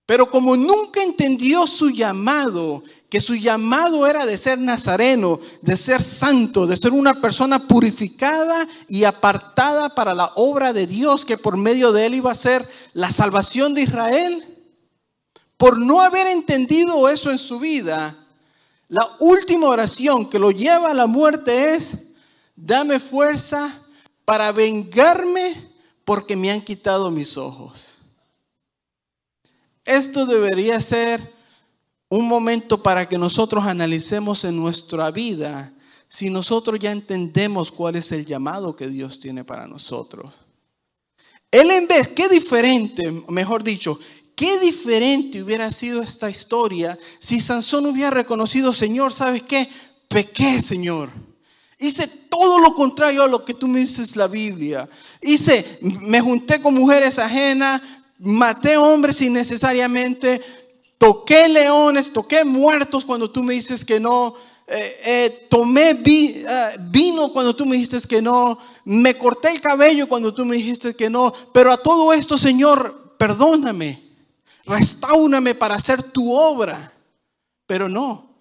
Pero 0.10 0.28
como 0.28 0.58
nunca 0.58 1.04
entendió 1.04 1.68
su 1.68 1.92
llamado, 1.92 2.84
que 3.10 3.22
su 3.22 3.36
llamado 3.36 4.08
era 4.08 4.26
de 4.26 4.40
ser 4.40 4.58
nazareno, 4.58 5.40
de 5.62 5.78
ser 5.78 6.02
santo, 6.02 6.66
de 6.66 6.76
ser 6.78 6.94
una 6.94 7.22
persona 7.22 7.68
purificada 7.68 8.68
y 8.88 9.04
apartada 9.04 9.94
para 9.94 10.16
la 10.16 10.32
obra 10.34 10.74
de 10.74 10.88
Dios, 10.88 11.26
que 11.26 11.38
por 11.38 11.58
medio 11.58 11.92
de 11.92 12.08
él 12.08 12.16
iba 12.16 12.32
a 12.32 12.36
ser 12.36 12.68
la 12.94 13.12
salvación 13.12 13.76
de 13.76 13.84
Israel, 13.84 14.58
por 15.58 15.78
no 15.78 16.02
haber 16.02 16.26
entendido 16.26 17.08
eso 17.08 17.30
en 17.30 17.38
su 17.38 17.60
vida, 17.60 18.18
La 18.88 19.08
última 19.20 19.68
oración 19.68 20.28
que 20.28 20.40
lo 20.40 20.50
lleva 20.50 20.90
a 20.90 20.96
la 20.96 21.06
muerte 21.06 21.76
es, 21.76 22.00
dame 22.56 23.00
fuerza 23.00 23.80
para 24.26 24.52
vengarme 24.52 25.70
porque 26.04 26.36
me 26.36 26.50
han 26.50 26.62
quitado 26.62 27.12
mis 27.12 27.38
ojos. 27.38 27.99
Esto 29.90 30.28
debería 30.28 30.80
ser 30.82 31.20
un 32.10 32.28
momento 32.28 32.84
para 32.84 33.10
que 33.10 33.18
nosotros 33.18 33.66
analicemos 33.66 34.44
en 34.44 34.56
nuestra 34.56 35.10
vida 35.10 35.74
si 36.08 36.30
nosotros 36.30 36.80
ya 36.80 36.92
entendemos 36.92 37.72
cuál 37.72 37.96
es 37.96 38.12
el 38.12 38.24
llamado 38.24 38.76
que 38.76 38.88
Dios 38.88 39.20
tiene 39.20 39.44
para 39.44 39.66
nosotros. 39.66 40.36
Él 41.50 41.72
en 41.72 41.88
vez, 41.88 42.08
qué 42.08 42.30
diferente, 42.30 43.12
mejor 43.30 43.64
dicho, 43.64 44.00
qué 44.36 44.60
diferente 44.60 45.42
hubiera 45.42 45.72
sido 45.72 46.04
esta 46.04 46.30
historia 46.30 47.00
si 47.18 47.40
Sansón 47.40 47.88
hubiera 47.88 48.12
reconocido, 48.12 48.74
Señor, 48.74 49.12
¿sabes 49.12 49.42
qué? 49.42 49.70
Pequé, 50.08 50.62
Señor. 50.62 51.10
Hice 51.80 52.06
todo 52.06 52.60
lo 52.60 52.76
contrario 52.76 53.24
a 53.24 53.28
lo 53.28 53.44
que 53.44 53.56
tú 53.56 53.68
me 53.68 53.80
dices 53.80 54.16
la 54.16 54.28
Biblia. 54.28 54.88
Hice, 55.20 55.80
me 55.82 56.22
junté 56.22 56.62
con 56.62 56.76
mujeres 56.76 57.18
ajenas, 57.18 57.82
maté 58.20 58.78
hombres 58.78 59.22
innecesariamente, 59.22 60.42
toqué 60.98 61.48
leones, 61.48 62.12
toqué 62.12 62.44
muertos 62.44 63.06
cuando 63.06 63.32
tú 63.32 63.42
me 63.42 63.54
dices 63.54 63.84
que 63.84 64.00
no, 64.00 64.36
eh, 64.68 65.02
eh, 65.04 65.48
tomé 65.50 66.00
eh, 66.06 66.78
vino 66.92 67.32
cuando 67.32 67.56
tú 67.56 67.66
me 67.66 67.76
dijiste 67.76 68.00
que 68.08 68.22
no, 68.22 68.60
me 68.86 69.18
corté 69.18 69.50
el 69.50 69.62
cabello 69.62 70.08
cuando 70.08 70.34
tú 70.34 70.46
me 70.46 70.58
dijiste 70.58 70.96
que 70.96 71.10
no, 71.10 71.34
pero 71.54 71.72
a 71.72 71.78
todo 71.78 72.14
esto, 72.14 72.38
Señor, 72.38 73.16
perdóname, 73.18 74.04
restaurame 74.66 75.56
para 75.56 75.76
hacer 75.76 76.04
tu 76.04 76.34
obra. 76.34 76.94
Pero 77.66 77.88
no, 77.88 78.36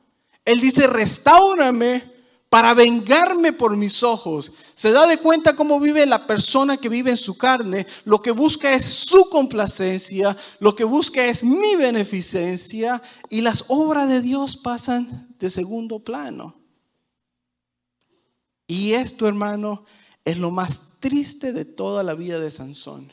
Él 0.45 0.61
dice, 0.61 0.87
restaurame 0.87 2.18
para 2.49 2.73
vengarme 2.75 3.53
por 3.53 3.77
mis 3.77 4.03
ojos. 4.03 4.53
Se 4.75 4.93
da 4.93 5.07
de 5.07 5.19
cuenta 5.19 5.55
cómo 5.55 5.79
vive 5.79 6.07
la 6.07 6.27
persona 6.27 6.79
que 6.79 6.89
vive 6.89 7.11
en 7.11 7.17
su 7.17 7.37
carne. 7.37 7.87
Lo 8.05 8.23
que 8.23 8.31
busca 8.31 8.73
es 8.75 8.85
su 8.85 9.29
complacencia, 9.29 10.37
lo 10.59 10.75
que 10.75 10.85
busca 10.85 11.27
es 11.27 11.45
mi 11.45 11.77
beneficencia 11.77 13.03
y 13.29 13.43
las 13.43 13.65
obras 13.69 14.09
de 14.09 14.23
Dios 14.23 14.57
pasan 14.57 15.35
de 15.39 15.51
segundo 15.51 16.01
plano. 16.01 16.57
Y 18.67 18.93
esto, 18.93 19.27
hermano, 19.29 19.85
es 20.25 20.39
lo 20.39 20.51
más 20.51 20.83
triste 21.01 21.53
de 21.53 21.65
toda 21.65 22.03
la 22.03 22.15
vida 22.15 22.39
de 22.39 22.51
Sansón. 22.51 23.13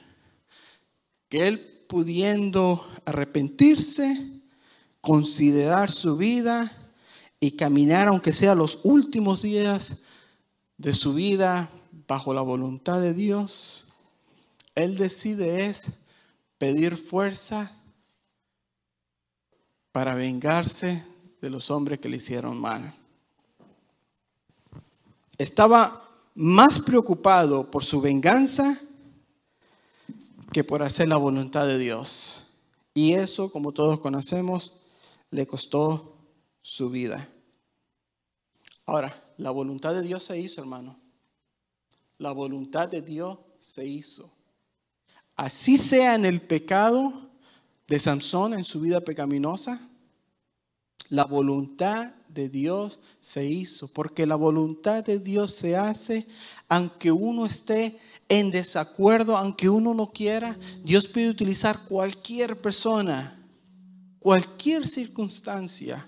Que 1.29 1.47
él 1.47 1.85
pudiendo 1.87 2.85
arrepentirse, 3.05 4.41
considerar 5.01 5.91
su 5.91 6.17
vida, 6.17 6.84
y 7.45 7.51
caminar, 7.51 8.07
aunque 8.07 8.33
sea 8.33 8.55
los 8.55 8.79
últimos 8.83 9.43
días 9.43 9.97
de 10.79 10.95
su 10.95 11.13
vida 11.13 11.69
bajo 12.07 12.33
la 12.33 12.41
voluntad 12.41 12.99
de 12.99 13.13
Dios, 13.13 13.85
Él 14.73 14.97
decide 14.97 15.67
es 15.67 15.89
pedir 16.57 16.97
fuerza 16.97 17.71
para 19.91 20.15
vengarse 20.15 21.05
de 21.39 21.49
los 21.51 21.69
hombres 21.69 21.99
que 21.99 22.09
le 22.09 22.17
hicieron 22.17 22.59
mal. 22.59 22.95
Estaba 25.37 26.09
más 26.33 26.79
preocupado 26.79 27.69
por 27.69 27.83
su 27.83 28.01
venganza 28.01 28.81
que 30.51 30.63
por 30.63 30.81
hacer 30.81 31.09
la 31.09 31.17
voluntad 31.17 31.67
de 31.67 31.77
Dios. 31.77 32.41
Y 32.95 33.13
eso, 33.13 33.51
como 33.51 33.71
todos 33.71 33.99
conocemos, 33.99 34.73
le 35.29 35.45
costó 35.45 36.17
su 36.63 36.89
vida. 36.89 37.29
Ahora, 38.85 39.23
la 39.37 39.51
voluntad 39.51 39.93
de 39.93 40.01
Dios 40.01 40.23
se 40.23 40.39
hizo, 40.39 40.61
hermano. 40.61 40.99
La 42.17 42.31
voluntad 42.31 42.87
de 42.87 43.01
Dios 43.01 43.39
se 43.59 43.85
hizo. 43.85 44.31
Así 45.35 45.77
sea 45.77 46.15
en 46.15 46.25
el 46.25 46.41
pecado 46.41 47.29
de 47.87 47.99
Samson, 47.99 48.53
en 48.53 48.63
su 48.63 48.79
vida 48.79 49.01
pecaminosa, 49.01 49.89
la 51.09 51.25
voluntad 51.25 52.13
de 52.29 52.49
Dios 52.49 52.99
se 53.19 53.45
hizo, 53.45 53.87
porque 53.87 54.25
la 54.25 54.35
voluntad 54.35 55.03
de 55.03 55.19
Dios 55.19 55.53
se 55.53 55.75
hace 55.75 56.27
aunque 56.67 57.11
uno 57.11 57.45
esté 57.45 57.99
en 58.27 58.49
desacuerdo, 58.49 59.37
aunque 59.37 59.69
uno 59.69 59.93
no 59.93 60.11
quiera, 60.11 60.57
Dios 60.83 61.07
puede 61.07 61.29
utilizar 61.29 61.83
cualquier 61.83 62.59
persona, 62.59 63.39
cualquier 64.19 64.87
circunstancia 64.87 66.07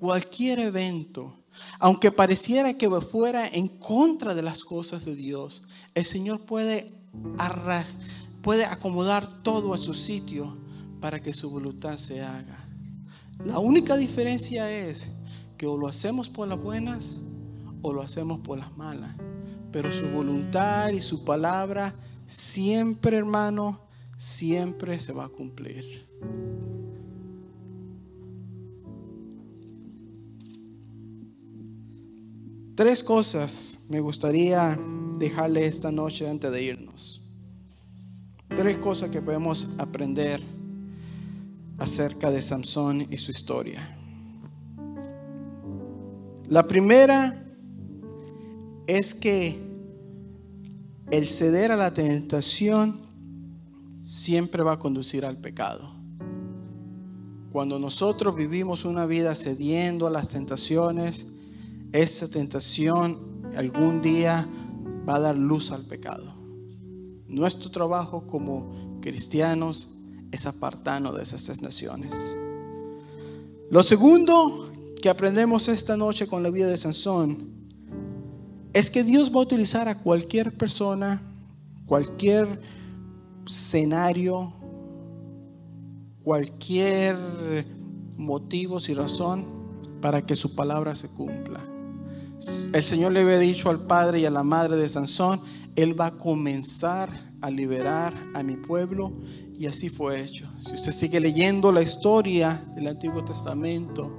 cualquier 0.00 0.58
evento, 0.60 1.39
aunque 1.78 2.10
pareciera 2.10 2.74
que 2.74 2.88
fuera 3.00 3.48
en 3.48 3.68
contra 3.68 4.34
de 4.34 4.42
las 4.42 4.64
cosas 4.64 5.04
de 5.04 5.14
Dios, 5.14 5.62
el 5.94 6.04
Señor 6.04 6.40
puede, 6.46 6.92
puede 8.42 8.64
acomodar 8.64 9.42
todo 9.42 9.74
a 9.74 9.78
su 9.78 9.94
sitio 9.94 10.58
para 11.00 11.20
que 11.20 11.32
su 11.32 11.50
voluntad 11.50 11.96
se 11.96 12.22
haga. 12.22 12.68
La 13.44 13.58
única 13.58 13.96
diferencia 13.96 14.70
es 14.70 15.08
que 15.56 15.66
o 15.66 15.76
lo 15.76 15.88
hacemos 15.88 16.28
por 16.28 16.48
las 16.48 16.58
buenas 16.58 17.20
o 17.82 17.92
lo 17.92 18.02
hacemos 18.02 18.40
por 18.40 18.58
las 18.58 18.76
malas. 18.76 19.16
Pero 19.72 19.92
su 19.92 20.08
voluntad 20.08 20.90
y 20.90 21.00
su 21.00 21.24
palabra 21.24 21.94
siempre, 22.26 23.16
hermano, 23.16 23.80
siempre 24.16 24.98
se 24.98 25.12
va 25.12 25.24
a 25.24 25.28
cumplir. 25.28 26.08
Tres 32.80 33.04
cosas 33.04 33.78
me 33.90 34.00
gustaría 34.00 34.80
dejarle 35.18 35.66
esta 35.66 35.92
noche 35.92 36.26
antes 36.26 36.50
de 36.50 36.62
irnos. 36.62 37.20
Tres 38.48 38.78
cosas 38.78 39.10
que 39.10 39.20
podemos 39.20 39.68
aprender 39.76 40.40
acerca 41.76 42.30
de 42.30 42.40
Samson 42.40 43.02
y 43.02 43.18
su 43.18 43.32
historia. 43.32 43.98
La 46.48 46.66
primera 46.66 47.44
es 48.86 49.12
que 49.12 49.58
el 51.10 51.28
ceder 51.28 51.72
a 51.72 51.76
la 51.76 51.92
tentación 51.92 53.02
siempre 54.06 54.62
va 54.62 54.72
a 54.72 54.78
conducir 54.78 55.26
al 55.26 55.36
pecado. 55.36 55.92
Cuando 57.52 57.78
nosotros 57.78 58.34
vivimos 58.34 58.86
una 58.86 59.04
vida 59.04 59.34
cediendo 59.34 60.06
a 60.06 60.10
las 60.10 60.30
tentaciones, 60.30 61.26
esa 61.92 62.28
tentación 62.28 63.18
algún 63.56 64.00
día 64.00 64.48
va 65.08 65.16
a 65.16 65.20
dar 65.20 65.36
luz 65.36 65.72
al 65.72 65.84
pecado. 65.84 66.34
Nuestro 67.26 67.70
trabajo 67.70 68.26
como 68.26 68.98
cristianos 69.00 69.88
es 70.30 70.46
apartarnos 70.46 71.16
de 71.16 71.22
esas 71.22 71.44
tentaciones. 71.44 72.12
Lo 73.70 73.82
segundo 73.82 74.70
que 75.00 75.08
aprendemos 75.08 75.68
esta 75.68 75.96
noche 75.96 76.26
con 76.26 76.42
la 76.42 76.50
vida 76.50 76.68
de 76.68 76.76
Sansón 76.76 77.50
es 78.72 78.90
que 78.90 79.02
Dios 79.02 79.32
va 79.34 79.40
a 79.40 79.42
utilizar 79.42 79.88
a 79.88 79.98
cualquier 79.98 80.56
persona, 80.56 81.22
cualquier 81.86 82.60
escenario, 83.48 84.52
cualquier 86.22 87.66
motivo 88.16 88.78
y 88.86 88.94
razón 88.94 89.46
para 90.00 90.24
que 90.24 90.36
su 90.36 90.54
palabra 90.54 90.94
se 90.94 91.08
cumpla 91.08 91.69
el 92.72 92.82
Señor 92.82 93.12
le 93.12 93.20
había 93.20 93.38
dicho 93.38 93.68
al 93.68 93.86
padre 93.86 94.20
y 94.20 94.24
a 94.24 94.30
la 94.30 94.42
madre 94.42 94.76
de 94.76 94.88
Sansón, 94.88 95.42
Él 95.76 95.98
va 95.98 96.06
a 96.06 96.16
comenzar 96.16 97.32
a 97.42 97.50
liberar 97.50 98.14
a 98.34 98.42
mi 98.42 98.56
pueblo 98.56 99.12
y 99.58 99.66
así 99.66 99.88
fue 99.88 100.22
hecho. 100.22 100.48
Si 100.66 100.74
usted 100.74 100.92
sigue 100.92 101.20
leyendo 101.20 101.70
la 101.70 101.82
historia 101.82 102.64
del 102.74 102.88
Antiguo 102.88 103.24
Testamento, 103.24 104.18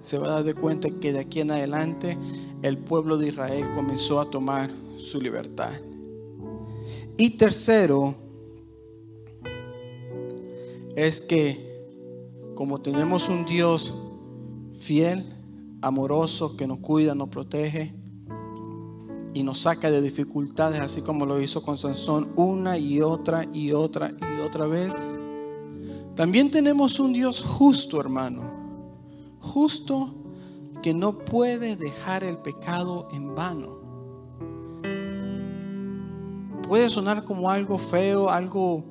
se 0.00 0.18
va 0.18 0.26
a 0.26 0.30
dar 0.30 0.44
de 0.44 0.54
cuenta 0.54 0.90
que 0.90 1.12
de 1.12 1.20
aquí 1.20 1.40
en 1.40 1.50
adelante 1.50 2.18
el 2.62 2.76
pueblo 2.76 3.16
de 3.16 3.28
Israel 3.28 3.70
comenzó 3.74 4.20
a 4.20 4.28
tomar 4.28 4.70
su 4.96 5.20
libertad. 5.20 5.72
Y 7.16 7.36
tercero, 7.36 8.14
es 10.94 11.22
que 11.22 11.72
como 12.54 12.80
tenemos 12.80 13.28
un 13.28 13.44
Dios 13.46 13.94
fiel, 14.78 15.41
amoroso 15.82 16.56
que 16.56 16.66
nos 16.66 16.78
cuida, 16.78 17.14
nos 17.14 17.28
protege 17.28 17.94
y 19.34 19.42
nos 19.42 19.58
saca 19.58 19.90
de 19.90 20.00
dificultades, 20.00 20.80
así 20.80 21.02
como 21.02 21.26
lo 21.26 21.40
hizo 21.40 21.62
con 21.62 21.76
Sansón 21.76 22.32
una 22.36 22.78
y 22.78 23.00
otra 23.00 23.46
y 23.52 23.72
otra 23.72 24.12
y 24.12 24.40
otra 24.40 24.66
vez. 24.66 25.18
También 26.14 26.50
tenemos 26.50 27.00
un 27.00 27.12
Dios 27.12 27.42
justo, 27.42 28.00
hermano, 28.00 28.42
justo 29.40 30.14
que 30.82 30.92
no 30.92 31.18
puede 31.18 31.76
dejar 31.76 32.24
el 32.24 32.38
pecado 32.38 33.08
en 33.12 33.34
vano. 33.34 33.80
Puede 36.68 36.88
sonar 36.88 37.24
como 37.24 37.50
algo 37.50 37.78
feo, 37.78 38.30
algo 38.30 38.84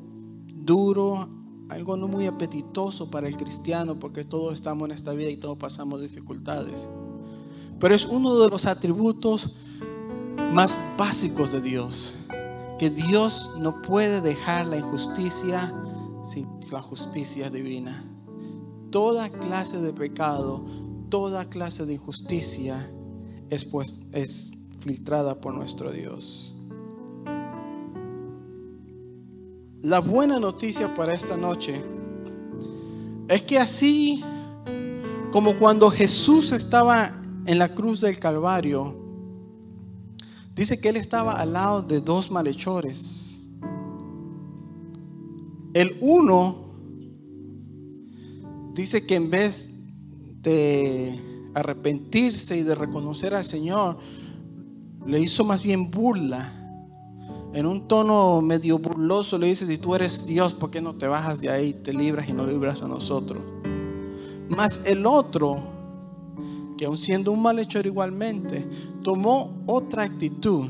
duro, 0.53 1.29
algo 1.71 1.95
no 1.95 2.07
muy 2.07 2.27
apetitoso 2.27 3.09
para 3.09 3.27
el 3.27 3.37
cristiano 3.37 3.97
porque 3.97 4.25
todos 4.25 4.53
estamos 4.53 4.89
en 4.89 4.91
esta 4.91 5.13
vida 5.13 5.29
y 5.29 5.37
todos 5.37 5.57
pasamos 5.57 6.01
dificultades. 6.01 6.89
pero 7.79 7.95
es 7.95 8.05
uno 8.05 8.37
de 8.37 8.49
los 8.49 8.67
atributos 8.67 9.55
más 10.53 10.77
básicos 10.97 11.51
de 11.51 11.61
Dios. 11.61 12.13
Que 12.77 12.91
Dios 12.91 13.49
no 13.57 13.81
puede 13.81 14.21
dejar 14.21 14.67
la 14.67 14.77
injusticia 14.77 15.73
sin 16.23 16.47
la 16.69 16.81
justicia 16.81 17.49
divina. 17.49 18.03
Toda 18.91 19.29
clase 19.29 19.79
de 19.79 19.93
pecado, 19.93 20.63
toda 21.09 21.49
clase 21.49 21.85
de 21.85 21.93
injusticia 21.93 22.91
es, 23.49 23.65
pues, 23.65 24.01
es 24.11 24.51
filtrada 24.79 25.41
por 25.41 25.53
nuestro 25.53 25.91
Dios. 25.91 26.53
La 29.81 29.99
buena 29.99 30.39
noticia 30.39 30.93
para 30.93 31.15
esta 31.15 31.35
noche 31.35 31.83
es 33.27 33.41
que 33.41 33.57
así 33.57 34.23
como 35.31 35.57
cuando 35.57 35.89
Jesús 35.89 36.51
estaba 36.51 37.19
en 37.47 37.57
la 37.57 37.73
cruz 37.73 38.01
del 38.01 38.19
Calvario, 38.19 38.95
dice 40.53 40.79
que 40.79 40.89
él 40.89 40.97
estaba 40.97 41.33
al 41.33 41.53
lado 41.53 41.81
de 41.81 41.99
dos 41.99 42.29
malhechores. 42.29 43.41
El 45.73 45.97
uno 45.99 46.75
dice 48.75 49.07
que 49.07 49.15
en 49.15 49.31
vez 49.31 49.71
de 50.43 51.49
arrepentirse 51.55 52.55
y 52.55 52.61
de 52.61 52.75
reconocer 52.75 53.33
al 53.33 53.45
Señor, 53.45 53.97
le 55.07 55.19
hizo 55.19 55.43
más 55.43 55.63
bien 55.63 55.89
burla. 55.89 56.60
En 57.53 57.65
un 57.65 57.87
tono 57.87 58.41
medio 58.41 58.79
burloso 58.79 59.37
le 59.37 59.47
dice, 59.47 59.67
si 59.67 59.77
tú 59.77 59.93
eres 59.93 60.25
Dios, 60.25 60.53
¿por 60.53 60.71
qué 60.71 60.79
no 60.79 60.95
te 60.95 61.07
bajas 61.07 61.41
de 61.41 61.49
ahí, 61.49 61.73
te 61.73 61.91
libras 61.93 62.29
y 62.29 62.33
no 62.33 62.45
libras 62.45 62.81
a 62.81 62.87
nosotros? 62.87 63.43
Mas 64.47 64.81
el 64.85 65.05
otro, 65.05 65.57
que 66.77 66.85
aun 66.85 66.97
siendo 66.97 67.31
un 67.31 67.41
malhechor 67.41 67.85
igualmente, 67.85 68.65
tomó 69.03 69.63
otra 69.65 70.03
actitud. 70.03 70.67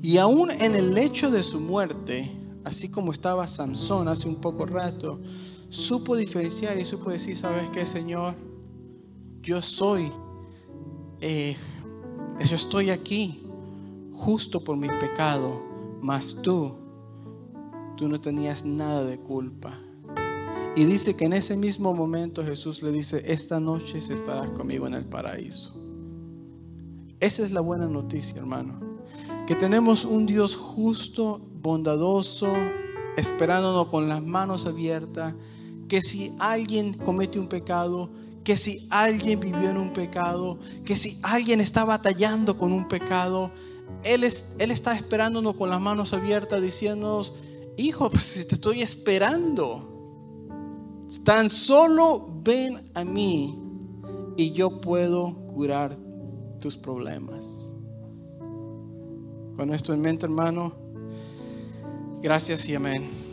Y 0.00 0.18
aún 0.18 0.52
en 0.52 0.76
el 0.76 0.94
lecho 0.94 1.30
de 1.30 1.42
su 1.42 1.58
muerte, 1.58 2.30
así 2.62 2.88
como 2.88 3.10
estaba 3.10 3.48
Sansón 3.48 4.06
hace 4.06 4.28
un 4.28 4.36
poco 4.36 4.66
rato, 4.66 5.20
supo 5.68 6.14
diferenciar 6.14 6.78
y 6.78 6.84
supo 6.84 7.10
decir, 7.10 7.36
¿sabes 7.36 7.70
qué, 7.70 7.86
Señor? 7.86 8.34
Yo 9.42 9.60
soy, 9.60 10.12
eh, 11.20 11.56
yo 12.38 12.54
estoy 12.54 12.90
aquí 12.90 13.44
justo 14.12 14.62
por 14.62 14.76
mi 14.76 14.88
pecado, 14.88 15.73
mas 16.04 16.36
tú, 16.42 16.70
tú 17.96 18.08
no 18.08 18.20
tenías 18.20 18.62
nada 18.62 19.02
de 19.04 19.18
culpa. 19.18 19.80
Y 20.76 20.84
dice 20.84 21.16
que 21.16 21.24
en 21.24 21.32
ese 21.32 21.56
mismo 21.56 21.94
momento 21.94 22.44
Jesús 22.44 22.82
le 22.82 22.92
dice, 22.92 23.22
esta 23.24 23.58
noche 23.58 23.96
estarás 23.96 24.50
conmigo 24.50 24.86
en 24.86 24.92
el 24.92 25.06
paraíso. 25.06 25.74
Esa 27.20 27.42
es 27.44 27.52
la 27.52 27.62
buena 27.62 27.88
noticia, 27.88 28.36
hermano. 28.36 28.78
Que 29.46 29.54
tenemos 29.54 30.04
un 30.04 30.26
Dios 30.26 30.54
justo, 30.56 31.40
bondadoso, 31.62 32.52
esperándonos 33.16 33.86
con 33.86 34.06
las 34.06 34.22
manos 34.22 34.66
abiertas. 34.66 35.34
Que 35.88 36.02
si 36.02 36.34
alguien 36.38 36.92
comete 36.92 37.38
un 37.38 37.48
pecado, 37.48 38.10
que 38.44 38.58
si 38.58 38.86
alguien 38.90 39.40
vivió 39.40 39.70
en 39.70 39.78
un 39.78 39.94
pecado, 39.94 40.58
que 40.84 40.96
si 40.96 41.18
alguien 41.22 41.62
está 41.62 41.86
batallando 41.86 42.58
con 42.58 42.74
un 42.74 42.88
pecado, 42.88 43.50
Él, 44.04 44.24
es, 44.24 44.54
él 44.58 44.70
está 44.70 44.94
esperándonos 44.94 45.56
con 45.56 45.70
las 45.70 45.80
manos 45.80 46.12
abiertas 46.12 46.60
diciéndonos, 46.60 47.34
hijo, 47.76 48.10
pues 48.10 48.46
te 48.46 48.54
estoy 48.54 48.82
esperando. 48.82 49.90
Tan 51.24 51.48
solo 51.48 52.28
ven 52.42 52.90
a 52.94 53.04
mí 53.04 53.58
y 54.36 54.52
yo 54.52 54.80
puedo 54.80 55.34
curar 55.54 55.96
tus 56.60 56.76
problemas. 56.76 57.74
Con 59.56 59.72
esto 59.72 59.94
en 59.94 60.00
mente, 60.00 60.26
hermano, 60.26 60.74
gracias 62.20 62.68
y 62.68 62.74
amén. 62.74 63.23